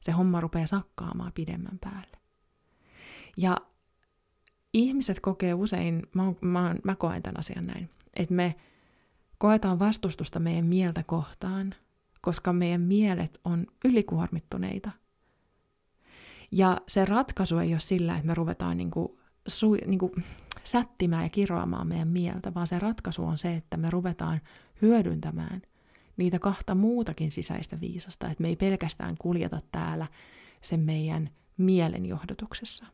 se 0.00 0.12
homma 0.12 0.40
rupeaa 0.40 0.66
sakkaamaan 0.66 1.32
pidemmän 1.32 1.78
päälle. 1.80 2.18
Ja 3.36 3.56
ihmiset 4.74 5.20
kokee 5.20 5.54
usein, 5.54 6.02
mä, 6.14 6.22
mä, 6.40 6.74
mä 6.84 6.94
koen 6.94 7.22
tämän 7.22 7.38
asian 7.38 7.66
näin, 7.66 7.90
että 8.14 8.34
me 8.34 8.54
koetaan 9.38 9.78
vastustusta 9.78 10.40
meidän 10.40 10.66
mieltä 10.66 11.02
kohtaan, 11.02 11.74
koska 12.20 12.52
meidän 12.52 12.80
mielet 12.80 13.40
on 13.44 13.66
ylikuormittuneita. 13.84 14.90
Ja 16.52 16.80
se 16.88 17.04
ratkaisu 17.04 17.58
ei 17.58 17.72
ole 17.72 17.80
sillä, 17.80 18.14
että 18.14 18.26
me 18.26 18.34
ruvetaan 18.34 18.76
niin 18.76 18.90
kuin, 18.90 19.08
su, 19.46 19.76
niin 19.86 19.98
kuin 19.98 20.12
sättimään 20.64 21.22
ja 21.22 21.28
kiroamaan 21.28 21.86
meidän 21.86 22.08
mieltä, 22.08 22.54
vaan 22.54 22.66
se 22.66 22.78
ratkaisu 22.78 23.24
on 23.24 23.38
se, 23.38 23.54
että 23.54 23.76
me 23.76 23.90
ruvetaan 23.90 24.40
hyödyntämään 24.82 25.62
niitä 26.16 26.38
kahta 26.38 26.74
muutakin 26.74 27.32
sisäistä 27.32 27.80
viisasta, 27.80 28.30
että 28.30 28.42
me 28.42 28.48
ei 28.48 28.56
pelkästään 28.56 29.14
kuljeta 29.18 29.60
täällä 29.72 30.06
sen 30.62 30.80
meidän 30.80 31.30
mielen 31.56 32.06
johdotuksessa. 32.06 32.86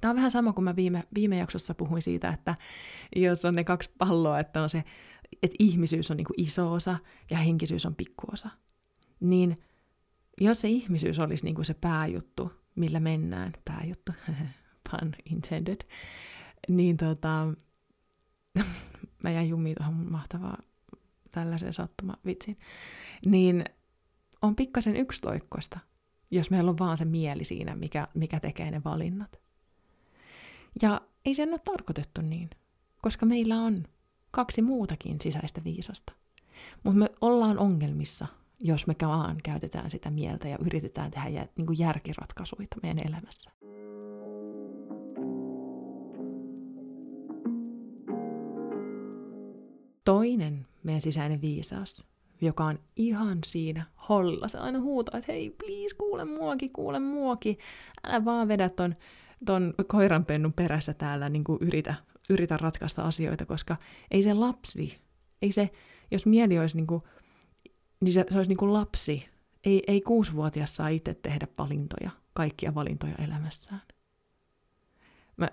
Tämä 0.00 0.10
on 0.10 0.16
vähän 0.16 0.30
sama 0.30 0.52
kuin 0.52 0.64
mä 0.64 0.76
viime, 0.76 1.04
viime 1.14 1.36
jaksossa 1.36 1.74
puhuin 1.74 2.02
siitä, 2.02 2.28
että 2.28 2.54
jos 3.16 3.44
on 3.44 3.54
ne 3.54 3.64
kaksi 3.64 3.90
palloa, 3.98 4.40
että 4.40 4.62
on 4.62 4.70
se, 4.70 4.84
että 5.42 5.56
ihmisyys 5.58 6.10
on 6.10 6.16
niin 6.16 6.26
kuin 6.26 6.40
iso 6.40 6.72
osa 6.72 6.98
ja 7.30 7.36
henkisyys 7.36 7.86
on 7.86 7.94
pikkuosa, 7.94 8.48
niin 9.20 9.62
jos 10.40 10.60
se 10.60 10.68
ihmisyys 10.68 11.18
olisi 11.18 11.44
niin 11.44 11.54
kuin 11.54 11.64
se 11.64 11.74
pääjuttu, 11.74 12.52
millä 12.74 13.00
mennään, 13.00 13.52
pääjuttu, 13.64 14.12
pun 14.90 15.14
intended, 15.30 15.80
niin 16.68 16.96
tota, 16.96 17.48
mä 19.24 19.30
jäin 19.30 19.48
jumiin 19.48 19.76
tuohon 19.76 19.94
mahtavaa 19.94 20.58
tällaiseen 21.30 21.72
sattumavitsiin, 21.72 22.58
niin 23.26 23.64
on 24.42 24.56
pikkasen 24.56 24.96
yksitoikkoista, 24.96 25.78
jos 26.30 26.50
meillä 26.50 26.70
on 26.70 26.78
vaan 26.78 26.98
se 26.98 27.04
mieli 27.04 27.44
siinä, 27.44 27.76
mikä, 27.76 28.08
mikä 28.14 28.40
tekee 28.40 28.70
ne 28.70 28.84
valinnat. 28.84 29.40
Ja 30.82 31.00
ei 31.24 31.34
sen 31.34 31.48
ole 31.48 31.58
tarkoitettu 31.58 32.20
niin, 32.20 32.50
koska 33.02 33.26
meillä 33.26 33.56
on 33.60 33.84
kaksi 34.30 34.62
muutakin 34.62 35.20
sisäistä 35.20 35.64
viisasta. 35.64 36.12
Mutta 36.82 36.98
me 36.98 37.08
ollaan 37.20 37.58
ongelmissa, 37.58 38.26
jos 38.60 38.86
me 38.86 38.94
vaan 39.02 39.36
käytetään 39.42 39.90
sitä 39.90 40.10
mieltä 40.10 40.48
ja 40.48 40.58
yritetään 40.66 41.10
tehdä 41.10 41.28
jär, 41.28 41.48
niin 41.56 41.66
kuin 41.66 41.78
järkiratkaisuja 41.78 42.66
meidän 42.82 43.06
elämässä. 43.08 43.50
Toinen 50.04 50.66
meidän 50.82 51.02
sisäinen 51.02 51.40
viisaus, 51.40 52.04
joka 52.40 52.64
on 52.64 52.78
ihan 52.96 53.38
siinä 53.46 53.84
holla. 54.08 54.48
Se 54.48 54.58
aina 54.58 54.80
huutaa, 54.80 55.18
että 55.18 55.32
hei, 55.32 55.50
please, 55.50 55.94
kuule 55.98 56.24
muoki, 56.24 56.68
kuule 56.68 56.98
muoki. 56.98 57.58
Älä 58.04 58.24
vaan 58.24 58.48
vedä 58.48 58.68
ton, 58.68 58.94
ton 59.46 59.74
koiranpennun 59.86 60.52
perässä 60.52 60.94
täällä, 60.94 61.28
niin 61.28 61.44
kuin 61.44 61.58
yritä, 61.60 61.94
yritä 62.30 62.56
ratkaista 62.56 63.02
asioita, 63.02 63.46
koska 63.46 63.76
ei 64.10 64.22
se 64.22 64.34
lapsi, 64.34 64.98
ei 65.42 65.52
se, 65.52 65.70
jos 66.10 66.26
mieli 66.26 66.58
olisi 66.58 66.76
niin 66.76 66.86
kuin, 66.86 67.02
niin 68.04 68.12
se, 68.12 68.26
se 68.30 68.36
olisi 68.38 68.48
niin 68.48 68.56
kuin 68.56 68.72
lapsi. 68.72 69.28
Ei, 69.64 69.82
ei 69.86 70.00
kuusivuotias 70.00 70.76
saa 70.76 70.88
itse 70.88 71.14
tehdä 71.14 71.46
valintoja, 71.58 72.10
kaikkia 72.32 72.74
valintoja 72.74 73.14
elämässään. 73.24 73.82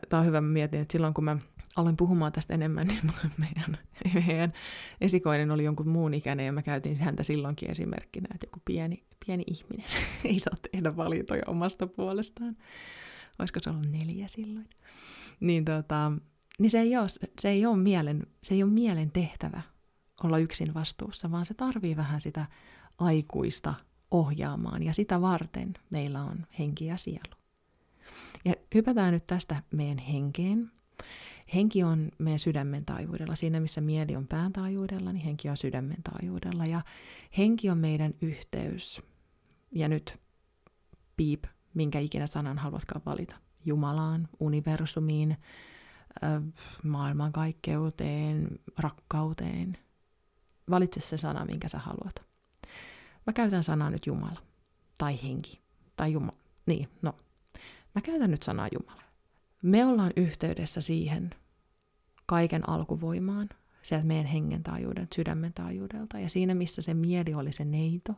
Tämä 0.09 0.19
on 0.19 0.25
hyvä, 0.25 0.41
mä 0.41 0.47
mietin, 0.47 0.81
että 0.81 0.91
silloin 0.91 1.13
kun 1.13 1.23
mä 1.23 1.37
aloin 1.75 1.97
puhumaan 1.97 2.31
tästä 2.31 2.53
enemmän, 2.53 2.87
niin 2.87 3.01
meidän, 3.37 3.77
meidän 4.13 4.53
esikoinen 5.01 5.51
oli 5.51 5.63
jonkun 5.63 5.87
muun 5.87 6.13
ikäinen 6.13 6.45
ja 6.45 6.51
mä 6.51 6.61
käytin 6.61 6.97
häntä 6.97 7.23
silloinkin 7.23 7.71
esimerkkinä, 7.71 8.27
että 8.33 8.47
joku 8.47 8.59
pieni, 8.65 9.03
pieni 9.25 9.43
ihminen 9.47 9.85
ei 10.25 10.39
saa 10.39 10.57
tehdä 10.71 10.97
valintoja 10.97 11.43
omasta 11.47 11.87
puolestaan. 11.87 12.57
Olisiko 13.39 13.59
se 13.59 13.69
ollut 13.69 13.91
neljä 13.91 14.27
silloin? 14.27 14.69
Niin, 15.39 15.65
tota, 15.65 16.11
niin 16.59 16.69
se, 16.69 16.79
ei 16.79 16.97
ole, 16.97 17.07
se, 17.41 17.49
ei 17.49 17.65
ole 17.65 17.77
mielen, 17.77 18.27
se 18.43 18.53
ei 18.53 18.63
ole 18.63 18.71
mielen 18.71 19.11
tehtävä 19.11 19.61
olla 20.23 20.37
yksin 20.37 20.73
vastuussa, 20.73 21.31
vaan 21.31 21.45
se 21.45 21.53
tarvii 21.53 21.95
vähän 21.95 22.21
sitä 22.21 22.45
aikuista 22.97 23.73
ohjaamaan 24.11 24.83
ja 24.83 24.93
sitä 24.93 25.21
varten 25.21 25.73
meillä 25.89 26.23
on 26.23 26.45
henki 26.59 26.85
ja 26.85 26.97
sielu. 26.97 27.35
Ja 28.45 28.53
hypätään 28.75 29.13
nyt 29.13 29.27
tästä 29.27 29.63
meidän 29.71 29.97
henkeen. 29.97 30.71
Henki 31.55 31.83
on 31.83 32.11
meidän 32.17 32.39
sydämen 32.39 32.85
taajuudella. 32.85 33.35
Siinä 33.35 33.59
missä 33.59 33.81
mieli 33.81 34.15
on 34.15 34.27
pään 34.27 34.53
taajuudella, 34.53 35.13
niin 35.13 35.25
henki 35.25 35.49
on 35.49 35.57
sydämen 35.57 36.03
taajuudella. 36.03 36.65
Ja 36.65 36.81
henki 37.37 37.69
on 37.69 37.77
meidän 37.77 38.13
yhteys. 38.21 39.01
Ja 39.71 39.87
nyt 39.87 40.19
piip, 41.17 41.43
minkä 41.73 41.99
ikinä 41.99 42.27
sanan 42.27 42.57
haluatkaan 42.57 43.01
valita. 43.05 43.35
Jumalaan, 43.65 44.27
universumiin, 44.39 45.37
maailmankaikkeuteen, 46.83 48.59
rakkauteen. 48.77 49.77
Valitse 50.69 50.99
se 50.99 51.17
sana, 51.17 51.45
minkä 51.45 51.67
sä 51.67 51.79
haluat. 51.79 52.15
Mä 53.27 53.33
käytän 53.33 53.63
sanaa 53.63 53.89
nyt 53.89 54.07
Jumala. 54.07 54.39
Tai 54.97 55.23
henki. 55.23 55.61
Tai 55.95 56.11
Jumala. 56.11 56.37
Niin, 56.65 56.89
no. 57.01 57.13
Mä 57.95 58.01
käytän 58.01 58.31
nyt 58.31 58.43
sanaa 58.43 58.67
Jumala. 58.79 59.01
Me 59.61 59.85
ollaan 59.85 60.11
yhteydessä 60.15 60.81
siihen 60.81 61.29
kaiken 62.25 62.69
alkuvoimaan, 62.69 63.49
sieltä 63.81 64.05
meidän 64.05 64.25
hengen 64.25 64.63
taajuudelta, 64.63 65.15
sydämen 65.15 65.53
taajuudelta. 65.53 66.19
Ja 66.19 66.29
siinä, 66.29 66.53
missä 66.55 66.81
se 66.81 66.93
mieli 66.93 67.33
oli 67.33 67.51
se 67.51 67.65
neito, 67.65 68.13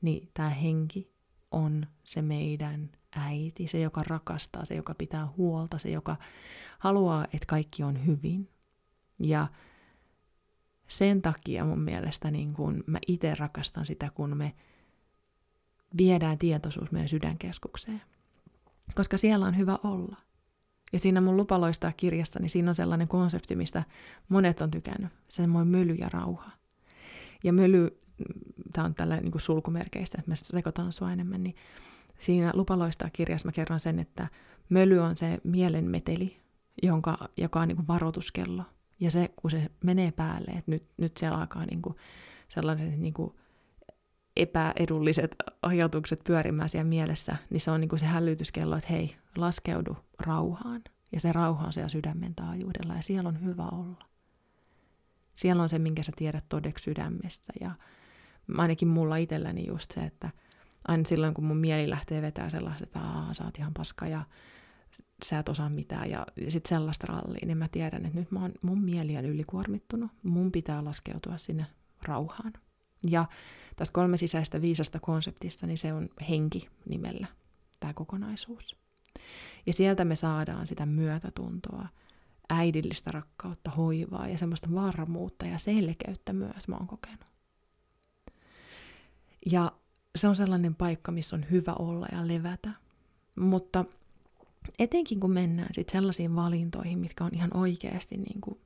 niin 0.00 0.30
tämä 0.34 0.48
henki 0.48 1.10
on 1.50 1.86
se 2.04 2.22
meidän 2.22 2.90
äiti, 3.16 3.66
se, 3.66 3.80
joka 3.80 4.02
rakastaa, 4.06 4.64
se, 4.64 4.74
joka 4.74 4.94
pitää 4.94 5.28
huolta, 5.36 5.78
se, 5.78 5.90
joka 5.90 6.16
haluaa, 6.78 7.24
että 7.24 7.46
kaikki 7.46 7.82
on 7.82 8.06
hyvin. 8.06 8.48
Ja 9.18 9.46
sen 10.88 11.22
takia 11.22 11.64
mun 11.64 11.80
mielestä 11.80 12.30
niin 12.30 12.52
kun 12.54 12.84
mä 12.86 12.98
itse 13.08 13.34
rakastan 13.34 13.86
sitä, 13.86 14.10
kun 14.14 14.36
me 14.36 14.54
viedään 15.98 16.38
tietoisuus 16.38 16.92
meidän 16.92 17.08
sydänkeskukseen. 17.08 18.02
Koska 18.94 19.16
siellä 19.16 19.46
on 19.46 19.56
hyvä 19.56 19.78
olla. 19.84 20.16
Ja 20.92 20.98
siinä 20.98 21.20
mun 21.20 21.36
lupaloistaa 21.36 21.92
kirjassa, 21.92 22.40
niin 22.40 22.50
siinä 22.50 22.70
on 22.70 22.74
sellainen 22.74 23.08
konsepti, 23.08 23.56
mistä 23.56 23.82
monet 24.28 24.60
on 24.60 24.70
tykännyt. 24.70 25.12
Semmoinen 25.28 25.68
möly 25.68 25.94
ja 25.94 26.08
rauha. 26.08 26.50
Ja 27.44 27.52
möly, 27.52 27.90
tämä 28.72 28.84
on 28.84 28.94
tällä 28.94 29.16
niin 29.16 29.40
sulkumerkeistä, 29.40 30.18
että 30.18 30.30
mä 30.30 30.34
sekoitan 30.34 30.92
sua 30.92 31.12
enemmän, 31.12 31.42
niin 31.42 31.56
siinä 32.18 32.50
lupaloistaa 32.54 33.10
kirjassa 33.12 33.48
mä 33.48 33.52
kerron 33.52 33.80
sen, 33.80 33.98
että 33.98 34.28
möly 34.68 34.98
on 34.98 35.16
se 35.16 35.38
mielenmeteli, 35.44 36.36
jonka, 36.82 37.18
joka 37.36 37.60
on 37.60 37.68
niin 37.68 37.88
varoituskello. 37.88 38.62
Ja 39.00 39.10
se, 39.10 39.30
kun 39.36 39.50
se 39.50 39.70
menee 39.84 40.12
päälle, 40.12 40.50
että 40.50 40.70
nyt, 40.70 40.86
nyt 40.96 41.16
siellä 41.16 41.38
alkaa 41.38 41.66
niin 41.66 41.82
kuin 41.82 41.96
sellaiset 42.48 42.98
niin 42.98 43.14
kuin 43.14 43.34
epäedulliset 44.36 45.36
ajatukset 45.62 46.20
pyörimään 46.24 46.68
siellä 46.68 46.88
mielessä, 46.88 47.36
niin 47.50 47.60
se 47.60 47.70
on 47.70 47.80
niin 47.80 47.88
kuin 47.88 48.00
se 48.00 48.06
hälytyskello, 48.06 48.76
että 48.76 48.92
hei, 48.92 49.16
laskeudu 49.36 49.96
rauhaan. 50.18 50.82
Ja 51.12 51.20
se 51.20 51.32
rauha 51.32 51.66
on 51.66 51.72
siellä 51.72 51.88
sydämen 51.88 52.34
taajuudella 52.34 52.94
ja 52.94 53.02
siellä 53.02 53.28
on 53.28 53.44
hyvä 53.44 53.68
olla. 53.72 54.04
Siellä 55.36 55.62
on 55.62 55.68
se, 55.68 55.78
minkä 55.78 56.02
sä 56.02 56.12
tiedät 56.16 56.44
todeksi 56.48 56.84
sydämessä. 56.84 57.52
Ja 57.60 57.70
ainakin 58.58 58.88
mulla 58.88 59.16
itselläni 59.16 59.66
just 59.66 59.90
se, 59.90 60.00
että 60.00 60.30
aina 60.88 61.04
silloin, 61.04 61.34
kun 61.34 61.44
mun 61.44 61.56
mieli 61.56 61.90
lähtee 61.90 62.22
vetää 62.22 62.50
sellaista, 62.50 62.84
että 62.84 63.00
Aa, 63.00 63.34
sä 63.34 63.44
oot 63.44 63.58
ihan 63.58 63.74
paska 63.74 64.06
ja 64.06 64.24
sä 65.24 65.38
et 65.38 65.48
osaa 65.48 65.70
mitään 65.70 66.10
ja, 66.10 66.26
sitten 66.48 66.68
sellaista 66.68 67.06
rallia, 67.06 67.46
niin 67.46 67.58
mä 67.58 67.68
tiedän, 67.68 68.06
että 68.06 68.18
nyt 68.18 68.30
mä 68.30 68.40
oon, 68.40 68.52
mun 68.62 68.82
mieli 68.82 69.16
on 69.16 69.24
ylikuormittunut, 69.24 70.10
mun 70.22 70.52
pitää 70.52 70.84
laskeutua 70.84 71.38
sinne 71.38 71.66
rauhaan. 72.02 72.52
Ja 73.10 73.24
tässä 73.76 73.92
kolme 73.92 74.16
sisäistä 74.16 74.60
viisasta 74.60 75.00
konseptista, 75.00 75.66
niin 75.66 75.78
se 75.78 75.92
on 75.92 76.08
henki 76.28 76.68
nimellä, 76.88 77.26
tämä 77.80 77.94
kokonaisuus. 77.94 78.76
Ja 79.66 79.72
sieltä 79.72 80.04
me 80.04 80.16
saadaan 80.16 80.66
sitä 80.66 80.86
myötätuntoa, 80.86 81.88
äidillistä 82.48 83.10
rakkautta, 83.10 83.70
hoivaa 83.70 84.28
ja 84.28 84.38
semmoista 84.38 84.68
varmuutta 84.74 85.46
ja 85.46 85.58
selkeyttä 85.58 86.32
myös 86.32 86.68
mä 86.68 86.76
oon 86.76 86.86
kokenut. 86.86 87.32
Ja 89.52 89.72
se 90.16 90.28
on 90.28 90.36
sellainen 90.36 90.74
paikka, 90.74 91.12
missä 91.12 91.36
on 91.36 91.46
hyvä 91.50 91.72
olla 91.72 92.06
ja 92.12 92.28
levätä. 92.28 92.70
Mutta 93.36 93.84
etenkin 94.78 95.20
kun 95.20 95.30
mennään 95.30 95.74
sitten 95.74 95.92
sellaisiin 95.92 96.36
valintoihin, 96.36 96.98
mitkä 96.98 97.24
on 97.24 97.34
ihan 97.34 97.56
oikeasti 97.56 98.16
niin 98.16 98.40
kuin 98.40 98.60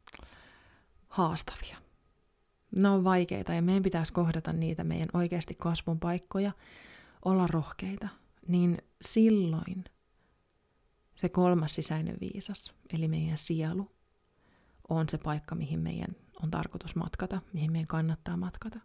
haastavia. 1.08 1.76
Ne 2.76 2.88
on 2.88 3.04
vaikeita 3.04 3.54
ja 3.54 3.62
meidän 3.62 3.82
pitäisi 3.82 4.12
kohdata 4.12 4.52
niitä 4.52 4.84
meidän 4.84 5.08
oikeasti 5.12 5.54
kasvun 5.54 6.00
paikkoja, 6.00 6.52
olla 7.24 7.46
rohkeita. 7.46 8.08
Niin 8.48 8.78
silloin 9.02 9.84
se 11.14 11.28
kolmas 11.28 11.74
sisäinen 11.74 12.16
viisas, 12.20 12.74
eli 12.92 13.08
meidän 13.08 13.38
sielu, 13.38 13.90
on 14.88 15.08
se 15.08 15.18
paikka, 15.18 15.54
mihin 15.54 15.80
meidän 15.80 16.16
on 16.42 16.50
tarkoitus 16.50 16.96
matkata, 16.96 17.42
mihin 17.52 17.72
meidän 17.72 17.86
kannattaa 17.86 18.36
matkata. 18.36 18.80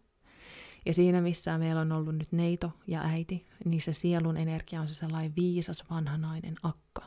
Ja 0.86 0.94
siinä, 0.94 1.22
missä 1.22 1.58
meillä 1.58 1.82
on 1.82 1.92
ollut 1.92 2.16
nyt 2.16 2.32
neito 2.32 2.72
ja 2.88 3.02
äiti, 3.02 3.46
niin 3.66 3.82
se 3.82 3.94
sielun 3.94 4.38
energia 4.38 4.82
on 4.82 4.88
se 4.88 4.94
sellainen 4.94 5.34
viisas 5.36 5.84
vanhanainen 5.90 6.56
akka. 6.64 7.02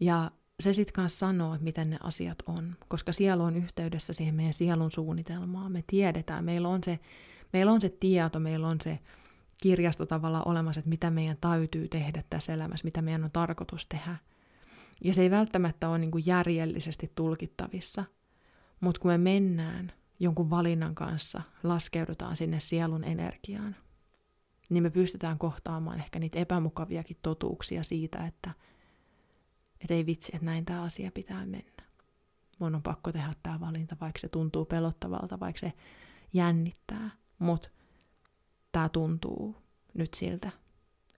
Ja 0.00 0.30
se 0.60 0.72
sitten 0.72 0.92
kanssa 0.92 1.18
sanoo, 1.18 1.54
että 1.54 1.64
miten 1.64 1.90
ne 1.90 1.98
asiat 2.02 2.38
on, 2.46 2.76
koska 2.88 3.12
sielu 3.12 3.42
on 3.42 3.56
yhteydessä 3.56 4.12
siihen 4.12 4.34
meidän 4.34 4.52
sielun 4.52 4.90
suunnitelmaan. 4.90 5.72
Me 5.72 5.84
tiedetään, 5.86 6.44
meillä 6.44 6.68
on 6.68 6.84
se, 6.84 6.98
meillä 7.52 7.72
on 7.72 7.80
se 7.80 7.88
tieto, 7.88 8.40
meillä 8.40 8.68
on 8.68 8.80
se 8.80 8.98
kirjasto 9.62 10.06
tavallaan 10.06 10.48
olemassa, 10.48 10.78
että 10.78 10.88
mitä 10.88 11.10
meidän 11.10 11.36
täytyy 11.40 11.88
tehdä 11.88 12.24
tässä 12.30 12.54
elämässä, 12.54 12.84
mitä 12.84 13.02
meidän 13.02 13.24
on 13.24 13.30
tarkoitus 13.30 13.86
tehdä. 13.86 14.16
Ja 15.04 15.14
se 15.14 15.22
ei 15.22 15.30
välttämättä 15.30 15.88
ole 15.88 15.98
niin 15.98 16.10
järjellisesti 16.26 17.12
tulkittavissa, 17.14 18.04
mutta 18.80 19.00
kun 19.00 19.10
me 19.10 19.18
mennään 19.18 19.92
jonkun 20.20 20.50
valinnan 20.50 20.94
kanssa, 20.94 21.42
laskeudutaan 21.62 22.36
sinne 22.36 22.60
sielun 22.60 23.04
energiaan, 23.04 23.76
niin 24.70 24.82
me 24.82 24.90
pystytään 24.90 25.38
kohtaamaan 25.38 25.98
ehkä 25.98 26.18
niitä 26.18 26.38
epämukaviakin 26.38 27.16
totuuksia 27.22 27.82
siitä, 27.82 28.26
että, 28.26 28.50
että 29.80 29.94
ei 29.94 30.06
vitsi, 30.06 30.32
että 30.34 30.46
näin 30.46 30.64
tämä 30.64 30.82
asia 30.82 31.10
pitää 31.14 31.46
mennä. 31.46 31.84
Mun 32.58 32.74
on 32.74 32.82
pakko 32.82 33.12
tehdä 33.12 33.34
tämä 33.42 33.60
valinta, 33.60 33.96
vaikka 34.00 34.18
se 34.18 34.28
tuntuu 34.28 34.64
pelottavalta, 34.64 35.40
vaikka 35.40 35.60
se 35.60 35.72
jännittää, 36.32 37.10
mutta 37.38 37.68
tämä 38.72 38.88
tuntuu 38.88 39.56
nyt 39.94 40.14
siltä, 40.14 40.50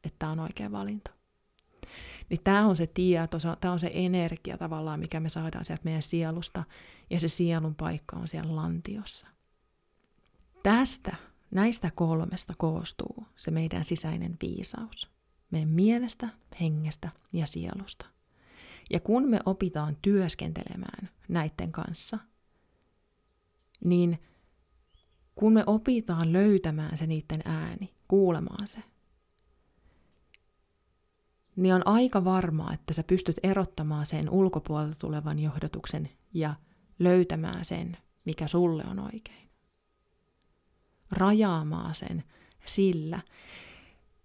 että 0.05 0.17
tämä 0.19 0.33
on 0.33 0.41
oikea 0.41 0.73
valinta. 0.73 1.20
Niin 2.31 2.41
tämä 2.45 2.67
on 2.67 2.77
se 2.77 2.87
tieto, 2.87 3.39
tämä 3.61 3.73
on 3.73 3.81
se 3.81 3.91
energia 3.95 4.59
tavallaan, 4.59 5.01
mikä 5.01 5.21
me 5.21 5.29
saadaan 5.29 5.65
sieltä 5.65 5.85
meidän 5.85 6.03
sielusta, 6.03 6.65
ja 7.11 7.21
se 7.21 7.29
sielun 7.29 7.75
paikka 7.75 8.17
on 8.17 8.29
siellä 8.29 8.57
lantiossa. 8.57 9.27
Tästä, 10.63 11.17
näistä 11.51 11.91
kolmesta 11.95 12.55
koostuu 12.59 13.25
se 13.37 13.51
meidän 13.51 13.85
sisäinen 13.85 14.37
viisaus. 14.43 15.11
Meidän 15.51 15.69
mielestä, 15.69 16.29
hengestä 16.61 17.11
ja 17.33 17.47
sielusta. 17.47 18.07
Ja 18.91 19.01
kun 19.01 19.29
me 19.29 19.41
opitaan 19.47 19.97
työskentelemään 20.03 21.09
näiden 21.29 21.73
kanssa, 21.73 22.19
niin 23.85 24.19
kun 25.35 25.53
me 25.53 25.65
opitaan 25.67 26.33
löytämään 26.33 26.99
se 26.99 27.07
niiden 27.07 27.41
ääni, 27.45 27.95
kuulemaan 28.09 28.69
se, 28.69 28.83
niin 31.57 31.75
on 31.75 31.87
aika 31.87 32.25
varmaa, 32.25 32.73
että 32.73 32.95
sä 32.95 33.03
pystyt 33.03 33.37
erottamaan 33.43 34.07
sen 34.07 34.31
ulkopuolelta 34.31 34.95
tulevan 34.95 35.39
johdatuksen 35.39 36.09
ja 36.35 36.55
löytämään 36.99 37.65
sen, 37.65 37.97
mikä 38.25 38.47
sulle 38.47 38.85
on 38.91 38.99
oikein. 38.99 39.51
Rajaamaan 41.11 41.95
sen 41.95 42.25
sillä, 42.67 43.21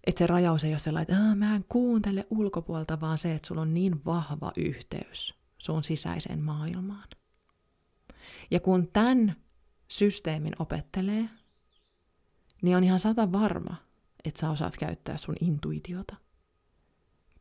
että 0.06 0.18
se 0.18 0.26
rajaus 0.26 0.64
ei 0.64 0.72
ole 0.72 0.78
sellainen, 0.78 1.16
että 1.16 1.34
mä 1.34 1.56
en 1.56 1.64
kuuntele 1.68 2.26
ulkopuolta, 2.30 3.00
vaan 3.00 3.18
se, 3.18 3.34
että 3.34 3.48
sulla 3.48 3.60
on 3.60 3.74
niin 3.74 4.04
vahva 4.04 4.52
yhteys 4.56 5.34
sun 5.58 5.82
sisäiseen 5.82 6.40
maailmaan. 6.40 7.08
Ja 8.50 8.60
kun 8.60 8.88
tämän 8.92 9.36
systeemin 9.88 10.52
opettelee, 10.58 11.28
niin 12.62 12.76
on 12.76 12.84
ihan 12.84 13.00
sata 13.00 13.32
varma, 13.32 13.76
että 14.24 14.40
sä 14.40 14.50
osaat 14.50 14.76
käyttää 14.76 15.16
sun 15.16 15.36
intuitiota 15.40 16.16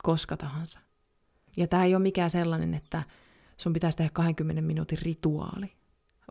koska 0.06 0.38
tahansa. 0.38 0.80
Ja 1.58 1.68
tämä 1.68 1.86
ei 1.86 1.96
ole 1.96 2.02
mikään 2.02 2.30
sellainen, 2.30 2.74
että 2.74 3.04
sun 3.58 3.74
pitäisi 3.74 3.98
tehdä 3.98 4.10
20 4.14 4.62
minuutin 4.62 4.98
rituaali, 5.02 5.74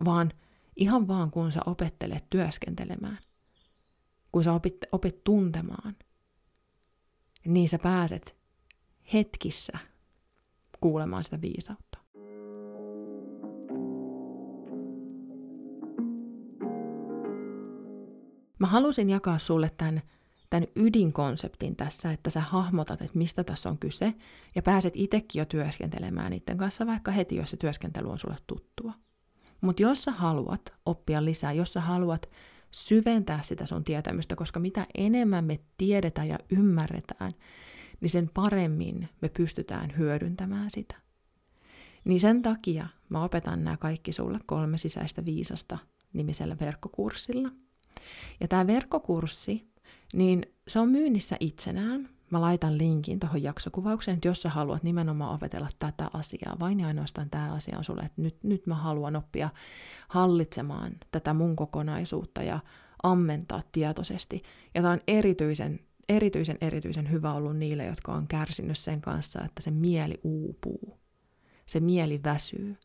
vaan 0.04 0.32
ihan 0.76 1.08
vaan 1.08 1.30
kun 1.30 1.52
sä 1.52 1.60
opettelet 1.66 2.24
työskentelemään, 2.30 3.18
kun 4.32 4.44
sä 4.44 4.52
opit, 4.52 4.76
opit 4.92 5.24
tuntemaan, 5.24 5.96
niin 7.46 7.68
sä 7.68 7.78
pääset 7.78 8.36
hetkissä 9.12 9.78
kuulemaan 10.80 11.24
sitä 11.24 11.40
viisautta. 11.40 11.98
Mä 18.58 18.66
halusin 18.66 19.10
jakaa 19.10 19.38
sulle 19.38 19.70
tämän 19.76 20.02
tämän 20.54 20.68
ydinkonseptin 20.76 21.76
tässä, 21.76 22.10
että 22.10 22.30
sä 22.30 22.40
hahmotat, 22.40 23.02
että 23.02 23.18
mistä 23.18 23.44
tässä 23.44 23.68
on 23.68 23.78
kyse, 23.78 24.14
ja 24.54 24.62
pääset 24.62 24.92
itsekin 24.96 25.40
jo 25.40 25.44
työskentelemään 25.44 26.30
niiden 26.30 26.58
kanssa, 26.58 26.86
vaikka 26.86 27.10
heti, 27.10 27.36
jos 27.36 27.50
se 27.50 27.56
työskentely 27.56 28.10
on 28.10 28.18
sulle 28.18 28.36
tuttua. 28.46 28.92
Mutta 29.60 29.82
jos 29.82 30.02
sä 30.02 30.10
haluat 30.10 30.72
oppia 30.86 31.24
lisää, 31.24 31.52
jos 31.52 31.72
sä 31.72 31.80
haluat 31.80 32.30
syventää 32.70 33.42
sitä 33.42 33.66
sun 33.66 33.84
tietämystä, 33.84 34.36
koska 34.36 34.60
mitä 34.60 34.86
enemmän 34.94 35.44
me 35.44 35.60
tiedetään 35.76 36.28
ja 36.28 36.38
ymmärretään, 36.50 37.32
niin 38.00 38.10
sen 38.10 38.30
paremmin 38.34 39.08
me 39.20 39.28
pystytään 39.28 39.98
hyödyntämään 39.98 40.70
sitä. 40.70 40.96
Niin 42.04 42.20
sen 42.20 42.42
takia 42.42 42.88
mä 43.08 43.24
opetan 43.24 43.64
nämä 43.64 43.76
kaikki 43.76 44.12
sulle 44.12 44.38
kolme 44.46 44.78
sisäistä 44.78 45.24
viisasta 45.24 45.78
nimisellä 46.12 46.56
verkkokurssilla. 46.60 47.48
Ja 48.40 48.48
tämä 48.48 48.66
verkkokurssi 48.66 49.73
niin 50.14 50.46
se 50.68 50.78
on 50.78 50.88
myynnissä 50.88 51.36
itsenään. 51.40 52.08
Mä 52.30 52.40
laitan 52.40 52.78
linkin 52.78 53.20
tuohon 53.20 53.42
jaksokuvaukseen, 53.42 54.14
että 54.14 54.28
jos 54.28 54.42
sä 54.42 54.48
haluat 54.48 54.82
nimenomaan 54.82 55.34
opetella 55.34 55.68
tätä 55.78 56.10
asiaa, 56.12 56.56
vain 56.60 56.80
ja 56.80 56.86
ainoastaan 56.86 57.30
tämä 57.30 57.52
asia 57.52 57.78
on 57.78 57.84
sulle, 57.84 58.02
että 58.02 58.22
nyt, 58.22 58.36
nyt 58.42 58.66
mä 58.66 58.74
haluan 58.74 59.16
oppia 59.16 59.50
hallitsemaan 60.08 60.92
tätä 61.10 61.34
mun 61.34 61.56
kokonaisuutta 61.56 62.42
ja 62.42 62.60
ammentaa 63.02 63.62
tietoisesti. 63.72 64.42
Ja 64.74 64.82
tämä 64.82 64.92
on 64.92 65.00
erityisen, 65.08 65.80
erityisen, 66.08 66.58
erityisen 66.60 67.10
hyvä 67.10 67.32
ollut 67.32 67.56
niille, 67.56 67.84
jotka 67.84 68.12
on 68.12 68.26
kärsinyt 68.26 68.78
sen 68.78 69.00
kanssa, 69.00 69.44
että 69.44 69.62
se 69.62 69.70
mieli 69.70 70.20
uupuu, 70.22 70.98
se 71.66 71.80
mieli 71.80 72.20
väsyy. 72.24 72.76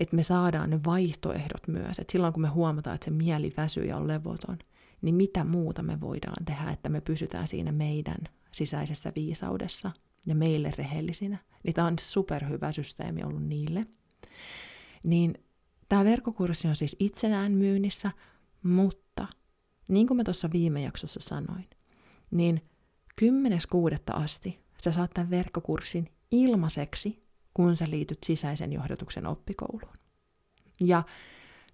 Että 0.00 0.16
me 0.16 0.22
saadaan 0.22 0.70
ne 0.70 0.80
vaihtoehdot 0.86 1.68
myös, 1.68 1.98
että 1.98 2.12
silloin 2.12 2.32
kun 2.32 2.42
me 2.42 2.48
huomataan, 2.48 2.94
että 2.94 3.04
se 3.04 3.10
mieli 3.10 3.54
väsyy 3.56 3.84
ja 3.84 3.96
on 3.96 4.08
levoton– 4.08 4.58
niin 5.06 5.14
mitä 5.14 5.44
muuta 5.44 5.82
me 5.82 6.00
voidaan 6.00 6.44
tehdä, 6.44 6.70
että 6.70 6.88
me 6.88 7.00
pysytään 7.00 7.46
siinä 7.46 7.72
meidän 7.72 8.18
sisäisessä 8.52 9.12
viisaudessa 9.16 9.90
ja 10.26 10.34
meille 10.34 10.72
rehellisinä. 10.78 11.38
Niin 11.62 11.74
tämä 11.74 11.86
on 11.86 11.98
superhyvä 12.00 12.72
systeemi 12.72 13.22
ollut 13.22 13.42
niille. 13.44 13.86
Niin 15.02 15.34
tämä 15.88 16.04
verkkokurssi 16.04 16.68
on 16.68 16.76
siis 16.76 16.96
itsenään 16.98 17.52
myynnissä, 17.52 18.10
mutta 18.62 19.28
niin 19.88 20.06
kuin 20.06 20.16
mä 20.16 20.24
tuossa 20.24 20.50
viime 20.52 20.82
jaksossa 20.82 21.20
sanoin, 21.20 21.64
niin 22.30 22.62
10.6. 23.22 23.26
asti 24.08 24.60
sä 24.82 24.92
saat 24.92 25.10
tämän 25.14 25.30
verkkokurssin 25.30 26.08
ilmaiseksi, 26.30 27.22
kun 27.54 27.76
sä 27.76 27.90
liityt 27.90 28.18
sisäisen 28.24 28.72
johdatuksen 28.72 29.26
oppikouluun. 29.26 29.96
Ja 30.80 31.02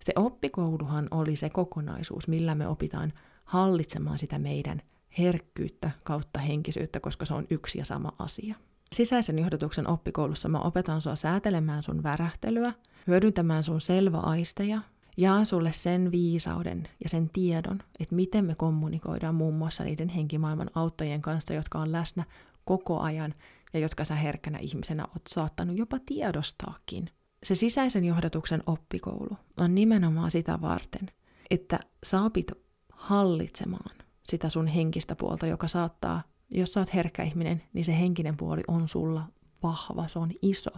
se 0.05 0.13
oppikouluhan 0.17 1.09
oli 1.11 1.37
se 1.37 1.51
kokonaisuus, 1.51 2.29
millä 2.29 2.55
me 2.55 2.69
opitaan 2.69 3.11
hallitsemaan 3.45 4.19
sitä 4.19 4.39
meidän 4.39 4.83
herkkyyttä 5.19 5.91
kautta 6.05 6.39
henkisyyttä, 6.39 7.01
koska 7.01 7.25
se 7.25 7.35
on 7.35 7.47
yksi 7.51 7.79
ja 7.79 7.85
sama 7.85 8.13
asia. 8.19 8.57
Sisäisen 8.93 9.39
johdatuksen 9.39 9.89
oppikoulussa 9.89 10.49
mä 10.49 10.59
opetan 10.59 11.01
sua 11.01 11.17
säätelemään 11.17 11.83
sun 11.83 12.03
värähtelyä, 12.03 12.73
hyödyntämään 13.07 13.65
sun 13.65 13.81
selväaisteja, 13.81 14.81
jaan 15.17 15.47
sulle 15.47 15.73
sen 15.73 16.13
viisauden 16.13 16.89
ja 17.03 17.09
sen 17.09 17.31
tiedon, 17.31 17.79
että 18.01 18.15
miten 18.15 18.45
me 18.45 18.55
kommunikoidaan 18.55 19.35
muun 19.35 19.55
muassa 19.55 19.85
niiden 19.85 20.09
henkimaailman 20.09 20.71
auttajien 20.75 21.23
kanssa, 21.23 21.55
jotka 21.55 21.79
on 21.79 21.93
läsnä 21.93 22.25
koko 22.65 23.01
ajan 23.01 23.35
ja 23.73 23.81
jotka 23.81 24.05
sä 24.05 24.15
herkkänä 24.15 24.59
ihmisenä 24.59 25.05
oot 25.05 25.23
saattanut 25.29 25.79
jopa 25.79 25.99
tiedostaakin– 26.07 27.11
se 27.43 27.55
sisäisen 27.55 28.05
johdatuksen 28.05 28.63
oppikoulu 28.67 29.37
on 29.61 29.75
nimenomaan 29.75 30.31
sitä 30.31 30.61
varten, 30.61 31.11
että 31.51 31.81
sä 32.05 32.23
opit 32.23 32.53
hallitsemaan 32.93 33.97
sitä 34.25 34.49
sun 34.49 34.67
henkistä 34.67 35.17
puolta, 35.17 35.47
joka 35.47 35.69
saattaa, 35.69 36.23
jos 36.51 36.73
sä 36.73 36.81
oot 36.81 36.95
herkkä 36.95 37.23
ihminen, 37.23 37.63
niin 37.73 37.85
se 37.85 37.99
henkinen 37.99 38.37
puoli 38.37 38.63
on 38.69 38.89
sulla 38.89 39.29
vahva, 39.63 40.09
se 40.09 40.19
on 40.19 40.31
iso, 40.43 40.71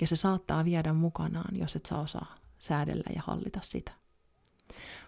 ja 0.00 0.06
se 0.06 0.16
saattaa 0.16 0.64
viedä 0.64 0.92
mukanaan, 0.92 1.56
jos 1.56 1.76
et 1.76 1.86
saa 1.86 2.00
osaa 2.00 2.36
säädellä 2.58 3.10
ja 3.14 3.22
hallita 3.26 3.60
sitä. 3.62 3.92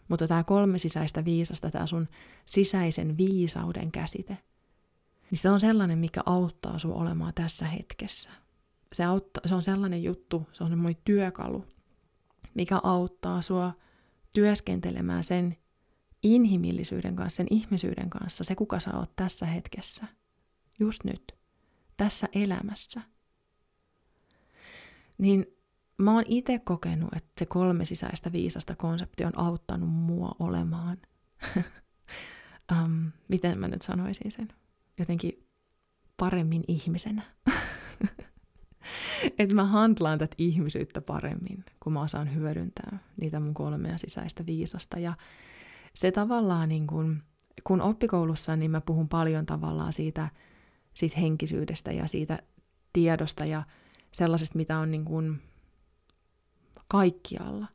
Mutta 0.08 0.28
tämä 0.28 0.44
kolme 0.44 0.78
sisäistä 0.78 1.24
viisasta, 1.24 1.70
tämä 1.70 1.86
sun 1.86 2.08
sisäisen 2.46 3.16
viisauden 3.16 3.92
käsite, 3.92 4.38
niin 5.30 5.38
se 5.38 5.50
on 5.50 5.60
sellainen, 5.60 5.98
mikä 5.98 6.22
auttaa 6.26 6.78
sun 6.78 6.92
olemaan 6.92 7.34
tässä 7.34 7.66
hetkessä– 7.66 8.30
se, 8.92 9.04
auttaa, 9.04 9.48
se 9.48 9.54
on 9.54 9.62
sellainen 9.62 10.02
juttu, 10.02 10.48
se 10.52 10.64
on 10.64 10.70
semmoinen 10.70 11.02
työkalu, 11.04 11.64
mikä 12.54 12.80
auttaa 12.82 13.42
sua 13.42 13.72
työskentelemään 14.32 15.24
sen 15.24 15.56
inhimillisyyden 16.22 17.16
kanssa, 17.16 17.36
sen 17.36 17.46
ihmisyyden 17.50 18.10
kanssa, 18.10 18.44
se 18.44 18.54
kuka 18.54 18.80
sä 18.80 18.90
oot 18.96 19.16
tässä 19.16 19.46
hetkessä, 19.46 20.06
just 20.80 21.04
nyt, 21.04 21.34
tässä 21.96 22.28
elämässä, 22.32 23.00
Niin 25.18 25.46
mä 25.98 26.12
oon 26.12 26.24
itse 26.28 26.58
kokenut, 26.58 27.08
että 27.16 27.30
se 27.38 27.46
kolme 27.46 27.84
sisäistä 27.84 28.32
viisasta 28.32 28.76
konsepti 28.76 29.24
on 29.24 29.38
auttanut 29.38 29.90
mua 29.90 30.36
olemaan, 30.38 30.98
um, 32.72 33.12
miten 33.28 33.58
mä 33.58 33.68
nyt 33.68 33.82
sanoisin 33.82 34.32
sen, 34.32 34.48
jotenkin 34.98 35.46
paremmin 36.16 36.64
ihmisenä. 36.68 37.22
että 39.38 39.54
mä 39.54 39.64
handlaan 39.64 40.18
tätä 40.18 40.34
ihmisyyttä 40.38 41.00
paremmin, 41.00 41.64
kun 41.80 41.92
mä 41.92 42.02
osaan 42.02 42.34
hyödyntää 42.34 42.98
niitä 43.20 43.40
mun 43.40 43.54
kolmea 43.54 43.98
sisäistä 43.98 44.46
viisasta. 44.46 44.98
Ja 44.98 45.14
se 45.94 46.12
tavallaan, 46.12 46.68
niin 46.68 46.86
kun, 46.86 47.22
kun 47.64 47.80
oppikoulussa, 47.80 48.56
niin 48.56 48.70
mä 48.70 48.80
puhun 48.80 49.08
paljon 49.08 49.46
tavallaan 49.46 49.92
siitä, 49.92 50.28
siitä 50.94 51.20
henkisyydestä 51.20 51.92
ja 51.92 52.06
siitä 52.06 52.38
tiedosta 52.92 53.44
ja 53.44 53.62
sellaisesta, 54.12 54.58
mitä 54.58 54.78
on 54.78 54.90
niin 54.90 55.04
kun 55.04 55.40
kaikkialla. 56.88 57.66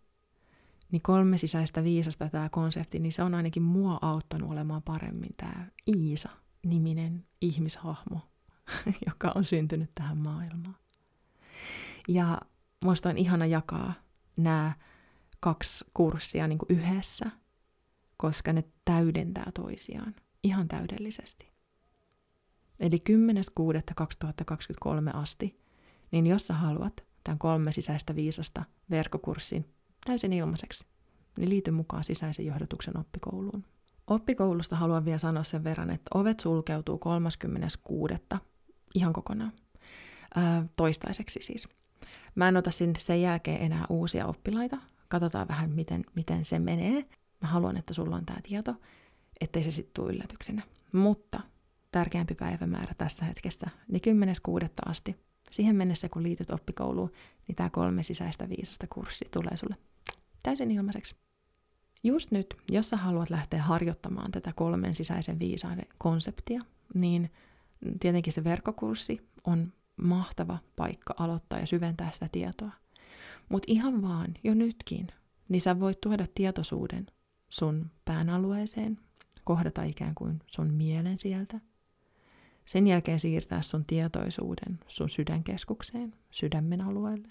Niin 0.91 1.02
kolme 1.02 1.38
sisäistä 1.38 1.84
viisasta 1.84 2.30
tämä 2.30 2.50
konsepti, 2.50 3.00
niin 3.00 3.12
se 3.12 3.24
on 3.24 3.34
ainakin 3.34 3.63
mua 3.63 4.00
auttanut 4.02 4.52
olemaan 4.52 4.84
paremmin 4.84 5.34
tämä 5.38 5.67
Iisa-niminen 5.88 7.26
ihmishahmo, 7.41 8.19
joka 9.08 9.32
on 9.36 9.45
syntynyt 9.45 9.91
tähän 9.95 10.17
maailmaan. 10.17 10.81
Ja 12.08 12.42
musta 12.86 13.10
on 13.10 13.18
ihana 13.18 13.46
jakaa 13.46 13.94
nämä 14.38 14.74
kaksi 15.40 15.86
kurssia 15.94 16.48
niin 16.48 16.58
kuin 16.58 16.78
yhdessä, 16.78 17.32
koska 18.18 18.54
ne 18.54 18.64
täydentää 18.86 19.52
toisiaan 19.54 20.16
ihan 20.44 20.68
täydellisesti. 20.68 21.52
Eli 22.80 23.04
10.6.2023 23.10 25.18
asti, 25.18 25.62
niin 26.12 26.28
jos 26.28 26.48
sä 26.48 26.54
haluat 26.54 27.06
tämän 27.24 27.40
kolme 27.40 27.72
sisäistä 27.72 28.16
viisasta 28.16 28.66
verkkokurssin 28.90 29.74
täysin 30.06 30.34
ilmaiseksi, 30.34 30.86
niin 31.38 31.50
liity 31.50 31.72
mukaan 31.72 32.04
sisäisen 32.04 32.46
johdatuksen 32.46 32.98
oppikouluun. 32.98 33.66
Oppikoulusta 34.08 34.76
haluan 34.76 35.06
vielä 35.06 35.18
sanoa 35.18 35.44
sen 35.44 35.64
verran, 35.64 35.90
että 35.90 36.20
ovet 36.20 36.40
sulkeutuu 36.40 36.98
36. 36.98 38.14
ihan 38.96 39.14
kokonaan. 39.14 39.52
Toistaiseksi 40.76 41.40
siis. 41.42 41.68
Mä 42.36 42.47
en 42.47 42.58
ota 42.58 42.71
sinne 42.71 43.00
sen 43.00 43.21
jälkeen 43.21 43.62
enää 43.62 43.86
uusia 43.89 44.26
oppilaita. 44.28 44.78
Katsotaan 45.08 45.47
vähän, 45.47 45.69
miten, 45.69 46.04
miten 46.15 46.45
se 46.45 46.60
menee. 46.60 47.06
Mä 47.41 47.47
haluan, 47.47 47.78
että 47.78 47.93
sulla 47.93 48.15
on 48.15 48.26
tämä 48.26 48.39
tieto, 48.43 48.76
ettei 49.41 49.63
se 49.63 49.71
sitten 49.71 49.93
tule 49.93 50.13
yllätyksenä. 50.13 50.62
Mutta 50.93 51.39
tärkeämpi 51.91 52.36
päivämäärä 52.36 52.93
tässä 52.97 53.26
hetkessä, 53.26 53.67
niin 53.88 54.02
10.6. 54.62 54.67
asti. 54.86 55.15
Siihen 55.52 55.76
mennessä, 55.76 56.10
kun 56.10 56.24
liityt 56.24 56.50
oppikouluun, 56.50 57.12
niin 57.47 57.56
tämä 57.56 57.69
kolme 57.69 58.04
sisäistä 58.04 58.50
viisasta 58.50 58.88
kurssi 58.88 59.26
tulee 59.32 59.58
sulle 59.58 59.76
täysin 60.43 60.71
ilmaiseksi. 60.71 61.15
Just 62.04 62.32
nyt, 62.32 62.56
jos 62.71 62.89
sä 62.89 62.97
haluat 62.97 63.30
lähteä 63.30 63.62
harjoittamaan 63.62 64.32
tätä 64.32 64.54
kolmen 64.56 64.95
sisäisen 64.95 65.39
viisauden 65.39 65.86
konseptia, 65.97 66.62
niin 66.93 67.32
tietenkin 68.00 68.34
se 68.34 68.43
verkkokurssi 68.43 69.30
on 69.43 69.74
mahtava 70.02 70.58
paikka 70.76 71.14
aloittaa 71.18 71.60
ja 71.60 71.66
syventää 71.66 72.12
sitä 72.14 72.30
tietoa. 72.32 72.72
Mutta 73.50 73.66
ihan 73.68 74.02
vaan 74.02 74.34
jo 74.44 74.54
nytkin, 74.54 75.08
niin 75.50 75.62
sä 75.62 75.80
voit 75.80 76.02
tuoda 76.02 76.26
tietoisuuden 76.36 77.06
sun 77.50 77.92
pään 78.06 78.30
alueeseen, 78.30 79.00
kohdata 79.44 79.84
ikään 79.84 80.16
kuin 80.16 80.40
sun 80.48 80.74
mielen 80.74 81.20
sieltä. 81.20 81.60
Sen 82.66 82.88
jälkeen 82.88 83.20
siirtää 83.20 83.62
sun 83.62 83.86
tietoisuuden 83.86 84.80
sun 84.88 85.10
sydänkeskukseen, 85.10 86.16
sydämen 86.32 86.82
alueelle. 86.82 87.28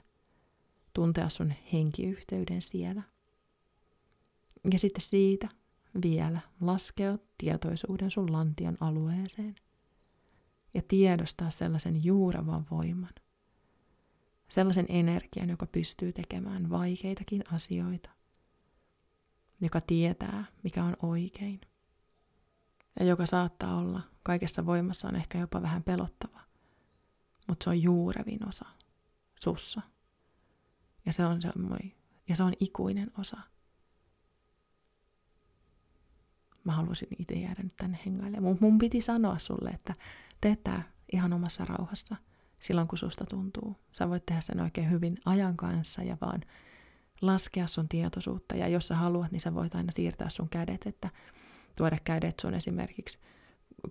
Tuntea 0.95 1.29
sun 1.29 1.53
henkiyhteyden 1.73 2.63
siellä. 2.63 3.03
Ja 4.73 4.79
sitten 4.79 5.03
siitä 5.03 5.49
vielä 6.03 6.41
laskea 6.61 7.19
tietoisuuden 7.39 8.11
sun 8.11 8.33
lantion 8.33 8.77
alueeseen– 8.81 9.55
ja 10.75 10.83
tiedostaa 10.89 11.51
sellaisen 11.51 12.05
juuravan 12.05 12.67
voiman, 12.71 13.15
sellaisen 14.49 14.87
energian, 14.89 15.51
joka 15.51 15.67
pystyy 15.67 16.13
tekemään 16.13 16.71
vaikeitakin 16.71 17.45
asioita, 17.53 18.11
joka 19.61 19.81
tietää, 19.81 20.45
mikä 20.63 20.85
on 20.85 20.97
oikein, 21.03 21.61
ja 23.01 23.07
joka 23.07 23.27
saattaa 23.27 23.77
olla 23.77 24.03
kaikessa 24.23 24.67
voimassaan 24.67 25.17
ehkä 25.17 25.39
jopa 25.39 25.63
vähän 25.63 25.83
pelottava, 25.83 26.41
mutta 27.49 27.65
se 27.65 27.71
on 27.71 27.83
juurevin 27.83 28.49
osa 28.49 28.67
sussa. 29.41 29.83
Ja 31.07 31.13
se 31.13 31.25
on, 31.25 31.43
semmoinen, 31.43 31.93
ja 32.29 32.37
se 32.37 32.43
on 32.43 32.53
ikuinen 32.61 33.11
osa. 33.19 33.37
Mä 36.65 36.73
haluaisin 36.73 37.09
itse 37.19 37.35
jäädä 37.35 37.63
nyt 37.63 37.77
tänne 37.77 37.99
hengailemaan. 38.07 38.43
Mun, 38.43 38.59
mun 38.61 38.79
piti 38.79 39.01
sanoa 39.01 39.39
sulle, 39.39 39.71
että 39.71 39.95
Tee 40.41 40.57
tämä 40.57 40.83
ihan 41.13 41.33
omassa 41.33 41.65
rauhassa, 41.65 42.17
silloin 42.61 42.89
kun 42.89 42.99
susta 42.99 43.27
tuntuu. 43.27 43.77
Sä 43.93 44.09
voit 44.09 44.27
tehdä 44.27 44.41
sen 44.41 44.61
oikein 44.61 44.91
hyvin 44.91 45.17
ajan 45.25 45.57
kanssa 45.57 46.03
ja 46.03 46.17
vaan 46.21 46.41
laskea 47.21 47.67
sun 47.67 47.89
tietoisuutta. 47.89 48.57
Ja 48.57 48.69
jos 48.69 48.89
sä 48.89 48.97
haluat, 48.97 49.33
niin 49.33 49.41
sä 49.41 49.55
voit 49.55 49.75
aina 49.75 49.93
siirtää 49.93 50.29
sun 50.29 50.49
kädet, 50.49 50.87
että 50.87 51.11
tuoda 51.77 51.99
kädet 52.05 52.41
sun 52.41 52.55
esimerkiksi 52.55 53.19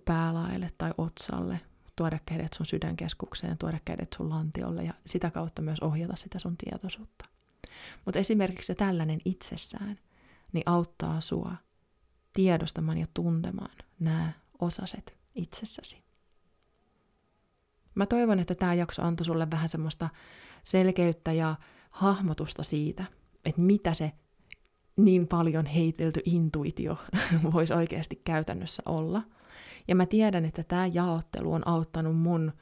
päälaelle 0.04 0.70
tai 0.78 0.90
otsalle, 0.98 1.60
tuoda 1.96 2.18
kädet 2.26 2.52
sun 2.52 2.66
sydänkeskukseen, 2.66 3.58
tuoda 3.58 3.78
kädet 3.84 4.08
sun 4.16 4.30
lantiolle 4.30 4.84
ja 4.84 4.94
sitä 5.06 5.30
kautta 5.30 5.62
myös 5.62 5.80
ohjata 5.80 6.16
sitä 6.16 6.38
sun 6.38 6.56
tietoisuutta. 6.56 7.24
Mutta 8.04 8.18
esimerkiksi 8.18 8.74
tällainen 8.74 9.20
itsessään, 9.24 9.98
niin 10.52 10.62
auttaa 10.66 11.20
sua 11.20 11.56
tiedostamaan 12.32 12.98
ja 12.98 13.06
tuntemaan 13.14 13.76
nämä 13.98 14.32
osaset 14.58 15.18
itsessäsi. 15.34 16.09
Mä 17.94 18.06
toivon, 18.06 18.38
että 18.38 18.54
tämä 18.54 18.74
jakso 18.74 19.02
antoi 19.02 19.24
sulle 19.24 19.50
vähän 19.50 19.68
semmoista 19.68 20.08
selkeyttä 20.64 21.32
ja 21.32 21.54
hahmotusta 21.90 22.62
siitä, 22.62 23.04
että 23.44 23.60
mitä 23.60 23.94
se 23.94 24.12
niin 24.96 25.28
paljon 25.28 25.66
heitelty 25.66 26.20
intuitio 26.24 26.96
voisi 27.52 27.74
oikeasti 27.74 28.20
käytännössä 28.24 28.82
olla. 28.86 29.22
Ja 29.88 29.94
mä 29.94 30.06
tiedän, 30.06 30.44
että 30.44 30.62
tämä 30.62 30.86
jaottelu 30.86 31.52
on 31.52 31.68
auttanut 31.68 32.16
mun 32.16 32.52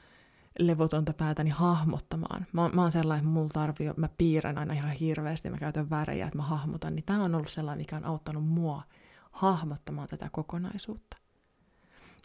levotonta 0.58 1.12
päätäni 1.12 1.50
hahmottamaan. 1.50 2.46
Mä, 2.52 2.68
mä 2.68 2.82
oon 2.82 2.92
sellainen, 2.92 3.24
että 3.24 3.32
mulla 3.32 3.48
tarvii, 3.48 3.92
mä 3.96 4.08
piirrän 4.18 4.58
aina 4.58 4.74
ihan 4.74 4.90
hirveästi, 4.90 5.50
mä 5.50 5.58
käytän 5.58 5.90
värejä, 5.90 6.26
että 6.26 6.36
mä 6.36 6.42
hahmotan, 6.42 6.94
niin 6.94 7.04
tämä 7.04 7.24
on 7.24 7.34
ollut 7.34 7.50
sellainen, 7.50 7.80
mikä 7.80 7.96
on 7.96 8.04
auttanut 8.04 8.44
mua 8.44 8.82
hahmottamaan 9.30 10.08
tätä 10.08 10.28
kokonaisuutta. 10.32 11.16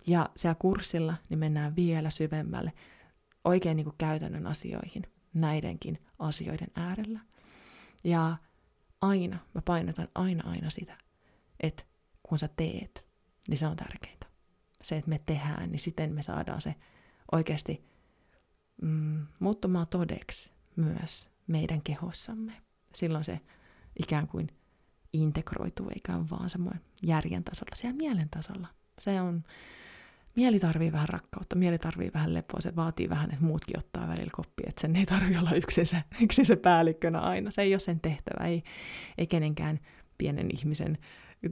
Ja 0.07 0.29
siellä 0.35 0.55
kurssilla 0.55 1.15
niin 1.29 1.39
mennään 1.39 1.75
vielä 1.75 2.09
syvemmälle 2.09 2.73
oikein 3.43 3.77
niin 3.77 3.85
kuin 3.85 3.95
käytännön 3.97 4.47
asioihin 4.47 5.03
näidenkin 5.33 6.05
asioiden 6.19 6.67
äärellä. 6.75 7.19
Ja 8.03 8.37
aina, 9.01 9.39
mä 9.53 9.61
painotan 9.65 10.07
aina 10.15 10.49
aina 10.49 10.69
sitä, 10.69 10.97
että 11.59 11.83
kun 12.23 12.39
sä 12.39 12.49
teet, 12.55 13.05
niin 13.47 13.57
se 13.57 13.67
on 13.67 13.75
tärkeintä. 13.75 14.27
Se, 14.83 14.97
että 14.97 15.09
me 15.09 15.21
tehdään, 15.25 15.71
niin 15.71 15.79
siten 15.79 16.13
me 16.13 16.21
saadaan 16.21 16.61
se 16.61 16.75
oikeasti 17.31 17.85
mm, 18.81 19.25
muuttumaan 19.39 19.87
todeksi 19.87 20.51
myös 20.75 21.29
meidän 21.47 21.81
kehossamme. 21.81 22.53
Silloin 22.95 23.23
se 23.23 23.39
ikään 23.99 24.27
kuin 24.27 24.47
integroituu, 25.13 25.89
eikä 25.89 26.15
ole 26.15 26.29
vaan 26.29 26.49
semmoinen 26.49 26.81
järjen 27.03 27.43
tasolla, 27.43 27.75
siellä 27.75 27.97
mielen 27.97 28.29
tasolla. 28.29 28.67
Se 28.99 29.21
on 29.21 29.43
mieli 30.35 30.59
tarvii 30.59 30.91
vähän 30.91 31.09
rakkautta, 31.09 31.55
mieli 31.55 31.77
tarvii 31.77 32.11
vähän 32.13 32.33
lepoa, 32.33 32.61
se 32.61 32.75
vaatii 32.75 33.09
vähän, 33.09 33.31
että 33.31 33.45
muutkin 33.45 33.77
ottaa 33.77 34.07
välillä 34.07 34.31
koppia, 34.31 34.65
että 34.69 34.81
sen 34.81 34.95
ei 34.95 35.05
tarvitse 35.05 35.39
olla 35.39 35.51
yksin 35.51 35.85
se, 35.85 36.03
yksin 36.23 36.45
se 36.45 36.55
päällikkönä 36.55 37.19
aina. 37.19 37.51
Se 37.51 37.61
ei 37.61 37.73
ole 37.73 37.79
sen 37.79 37.99
tehtävä, 37.99 38.45
ei, 38.47 38.63
ei 39.17 39.27
kenenkään 39.27 39.79
pienen 40.17 40.49
ihmisen 40.53 40.97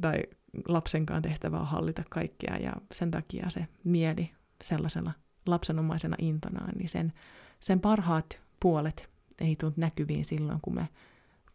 tai 0.01 0.23
lapsenkaan 0.67 1.21
tehtävä 1.21 1.59
hallita 1.59 2.03
kaikkea, 2.09 2.57
ja 2.57 2.73
sen 2.93 3.11
takia 3.11 3.49
se 3.49 3.67
mieli 3.83 4.31
sellaisena 4.63 5.11
lapsenomaisena 5.45 6.15
intonaan, 6.19 6.73
niin 6.77 6.89
sen, 6.89 7.13
sen 7.59 7.79
parhaat 7.79 8.41
puolet 8.59 9.09
ei 9.39 9.55
tule 9.55 9.73
näkyviin 9.77 10.25
silloin, 10.25 10.59
kun 10.61 10.75
me 10.75 10.89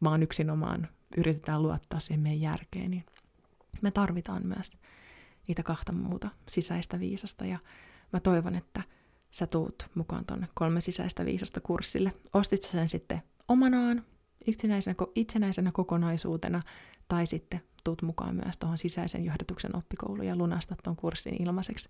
vaan 0.02 0.22
yksinomaan 0.22 0.88
yritetään 1.16 1.62
luottaa 1.62 2.00
siihen 2.00 2.20
meidän 2.20 2.40
järkeen, 2.40 2.90
niin 2.90 3.04
me 3.82 3.90
tarvitaan 3.90 4.46
myös 4.46 4.78
niitä 5.48 5.62
kahta 5.62 5.92
muuta 5.92 6.28
sisäistä 6.48 7.00
viisasta 7.00 7.46
ja 7.46 7.58
mä 8.12 8.20
toivon, 8.20 8.54
että 8.54 8.82
sä 9.30 9.46
tuut 9.46 9.90
mukaan 9.94 10.24
tuonne 10.26 10.48
kolme 10.54 10.80
sisäistä 10.80 11.24
viisasta 11.24 11.60
kurssille. 11.60 12.12
Ostit 12.32 12.62
sä 12.62 12.70
sen 12.70 12.88
sitten 12.88 13.22
omanaan, 13.48 14.04
itsenäisenä, 14.46 14.96
itsenäisenä 15.14 15.72
kokonaisuutena, 15.72 16.62
tai 17.08 17.26
sitten 17.26 17.60
tuut 17.84 18.02
mukaan 18.02 18.34
myös 18.34 18.58
tuohon 18.58 18.78
sisäisen 18.78 19.24
johdatuksen 19.24 19.76
oppikouluun 19.76 20.26
ja 20.26 20.36
lunastat 20.36 20.78
tuon 20.84 20.96
kurssin 20.96 21.42
ilmaiseksi. 21.42 21.88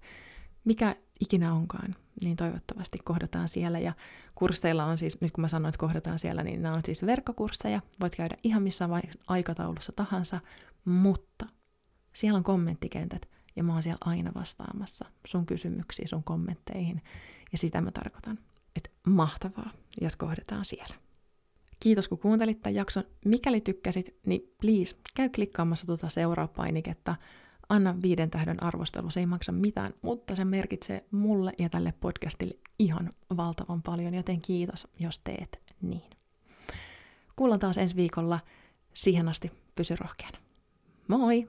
mikä 0.65 0.97
ikinä 1.21 1.55
onkaan, 1.55 1.95
niin 2.21 2.37
toivottavasti 2.37 2.99
kohdataan 3.05 3.49
siellä. 3.49 3.79
Ja 3.79 3.93
kursseilla 4.35 4.85
on 4.85 4.99
siis, 4.99 5.21
nyt 5.21 5.33
kun 5.33 5.43
mä 5.43 5.49
sanoin, 5.49 5.69
että 5.69 5.79
kohdataan 5.79 6.19
siellä, 6.19 6.43
niin 6.43 6.63
nämä 6.63 6.75
on 6.75 6.83
siis 6.85 7.07
verkkokursseja. 7.07 7.81
Voit 8.01 8.17
käydä 8.17 8.37
ihan 8.43 8.63
missä 8.63 8.89
aikataulussa 9.27 9.93
tahansa, 9.97 10.41
mutta 10.85 11.47
siellä 12.13 12.37
on 12.37 12.45
kommenttikentät 12.45 13.29
ja 13.57 13.65
mä 13.65 13.73
oon 13.73 13.83
siellä 13.83 13.99
aina 14.01 14.33
vastaamassa 14.35 15.05
sun 15.27 15.47
kysymyksiin, 15.47 16.09
sun 16.09 16.25
kommentteihin. 16.25 17.03
Ja 17.53 17.59
sitä 17.59 17.81
mä 17.81 17.91
tarkoitan, 17.91 18.39
että 18.77 18.91
mahtavaa, 19.07 19.71
jos 20.01 20.17
kohdataan 20.17 20.65
siellä. 20.65 20.95
Kiitos 21.81 22.09
kun 22.09 22.19
kuuntelit 22.19 22.63
tämän 22.63 22.75
jakson. 22.75 23.05
Mikäli 23.25 23.61
tykkäsit, 23.61 24.17
niin 24.27 24.55
please 24.61 24.97
käy 25.15 25.29
klikkaamassa 25.29 25.87
tuota 25.87 26.09
seuraa-painiketta. 26.09 27.17
Anna 27.69 28.03
viiden 28.03 28.31
tähden 28.31 28.63
arvostelu, 28.63 29.11
se 29.11 29.21
ei 29.21 29.27
maksa 29.27 29.53
mitään, 29.53 29.95
mutta 30.03 30.35
se 30.35 30.45
merkitsee 30.45 31.05
mulle 31.11 31.53
ja 31.59 31.69
tälle 31.69 31.95
podcastille 32.01 32.55
ihan 32.79 33.11
valtavan 33.37 33.83
paljon, 33.83 34.15
joten 34.15 34.41
kiitos, 34.41 34.89
jos 34.99 35.19
teet 35.19 35.63
niin. 35.83 36.11
Kuullaan 37.37 37.61
taas 37.61 37.79
ensi 37.79 37.97
viikolla. 37.97 38.41
Siihen 38.95 39.29
asti 39.29 39.53
pysy 39.75 39.97
rohkeana. 39.97 40.39
Moi! 41.09 41.49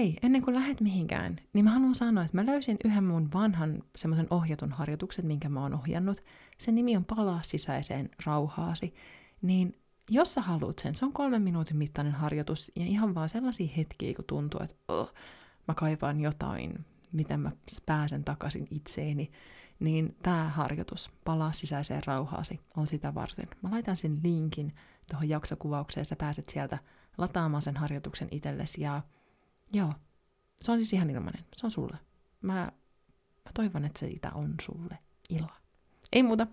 Hei, 0.00 0.16
ennen 0.22 0.42
kuin 0.42 0.54
lähdet 0.54 0.80
mihinkään, 0.80 1.36
niin 1.52 1.64
mä 1.64 1.70
haluan 1.70 1.94
sanoa, 1.94 2.24
että 2.24 2.36
mä 2.36 2.46
löysin 2.46 2.76
yhden 2.84 3.04
mun 3.04 3.28
vanhan 3.34 3.82
semmoisen 3.96 4.26
ohjatun 4.30 4.72
harjoituksen, 4.72 5.26
minkä 5.26 5.48
mä 5.48 5.60
oon 5.60 5.74
ohjannut. 5.74 6.24
Sen 6.58 6.74
nimi 6.74 6.96
on 6.96 7.04
Palaa 7.04 7.42
sisäiseen 7.42 8.10
rauhaasi. 8.26 8.94
Niin 9.42 9.78
jos 10.10 10.34
sä 10.34 10.40
haluat 10.40 10.78
sen, 10.78 10.94
se 10.94 11.04
on 11.04 11.12
kolmen 11.12 11.42
minuutin 11.42 11.76
mittainen 11.76 12.12
harjoitus 12.12 12.72
ja 12.76 12.84
ihan 12.84 13.14
vaan 13.14 13.28
sellaisia 13.28 13.68
hetkiä, 13.76 14.14
kun 14.14 14.24
tuntuu, 14.24 14.60
että 14.62 14.76
oh, 14.88 15.14
mä 15.68 15.74
kaipaan 15.74 16.20
jotain, 16.20 16.84
miten 17.12 17.40
mä 17.40 17.52
pääsen 17.86 18.24
takaisin 18.24 18.66
itseeni, 18.70 19.30
niin 19.80 20.16
tämä 20.22 20.48
harjoitus, 20.48 21.10
Palaa 21.24 21.52
sisäiseen 21.52 22.02
rauhaasi, 22.06 22.60
on 22.76 22.86
sitä 22.86 23.14
varten. 23.14 23.48
Mä 23.62 23.70
laitan 23.70 23.96
sen 23.96 24.20
linkin 24.22 24.72
tuohon 25.10 25.28
jaksokuvaukseen, 25.28 26.06
sä 26.06 26.16
pääset 26.16 26.48
sieltä 26.48 26.78
lataamaan 27.18 27.62
sen 27.62 27.76
harjoituksen 27.76 28.28
itsellesi 28.30 28.80
ja 28.80 29.02
Joo. 29.72 29.94
Se 30.62 30.72
on 30.72 30.78
siis 30.78 30.92
ihan 30.92 31.10
ilmainen. 31.10 31.44
Se 31.56 31.66
on 31.66 31.70
sulle. 31.70 31.98
Mä, 32.42 32.54
mä 33.44 33.52
toivon, 33.54 33.84
että 33.84 33.98
siitä 33.98 34.30
on 34.34 34.54
sulle 34.62 34.98
iloa. 35.30 35.56
Ei 36.12 36.22
muuta. 36.22 36.46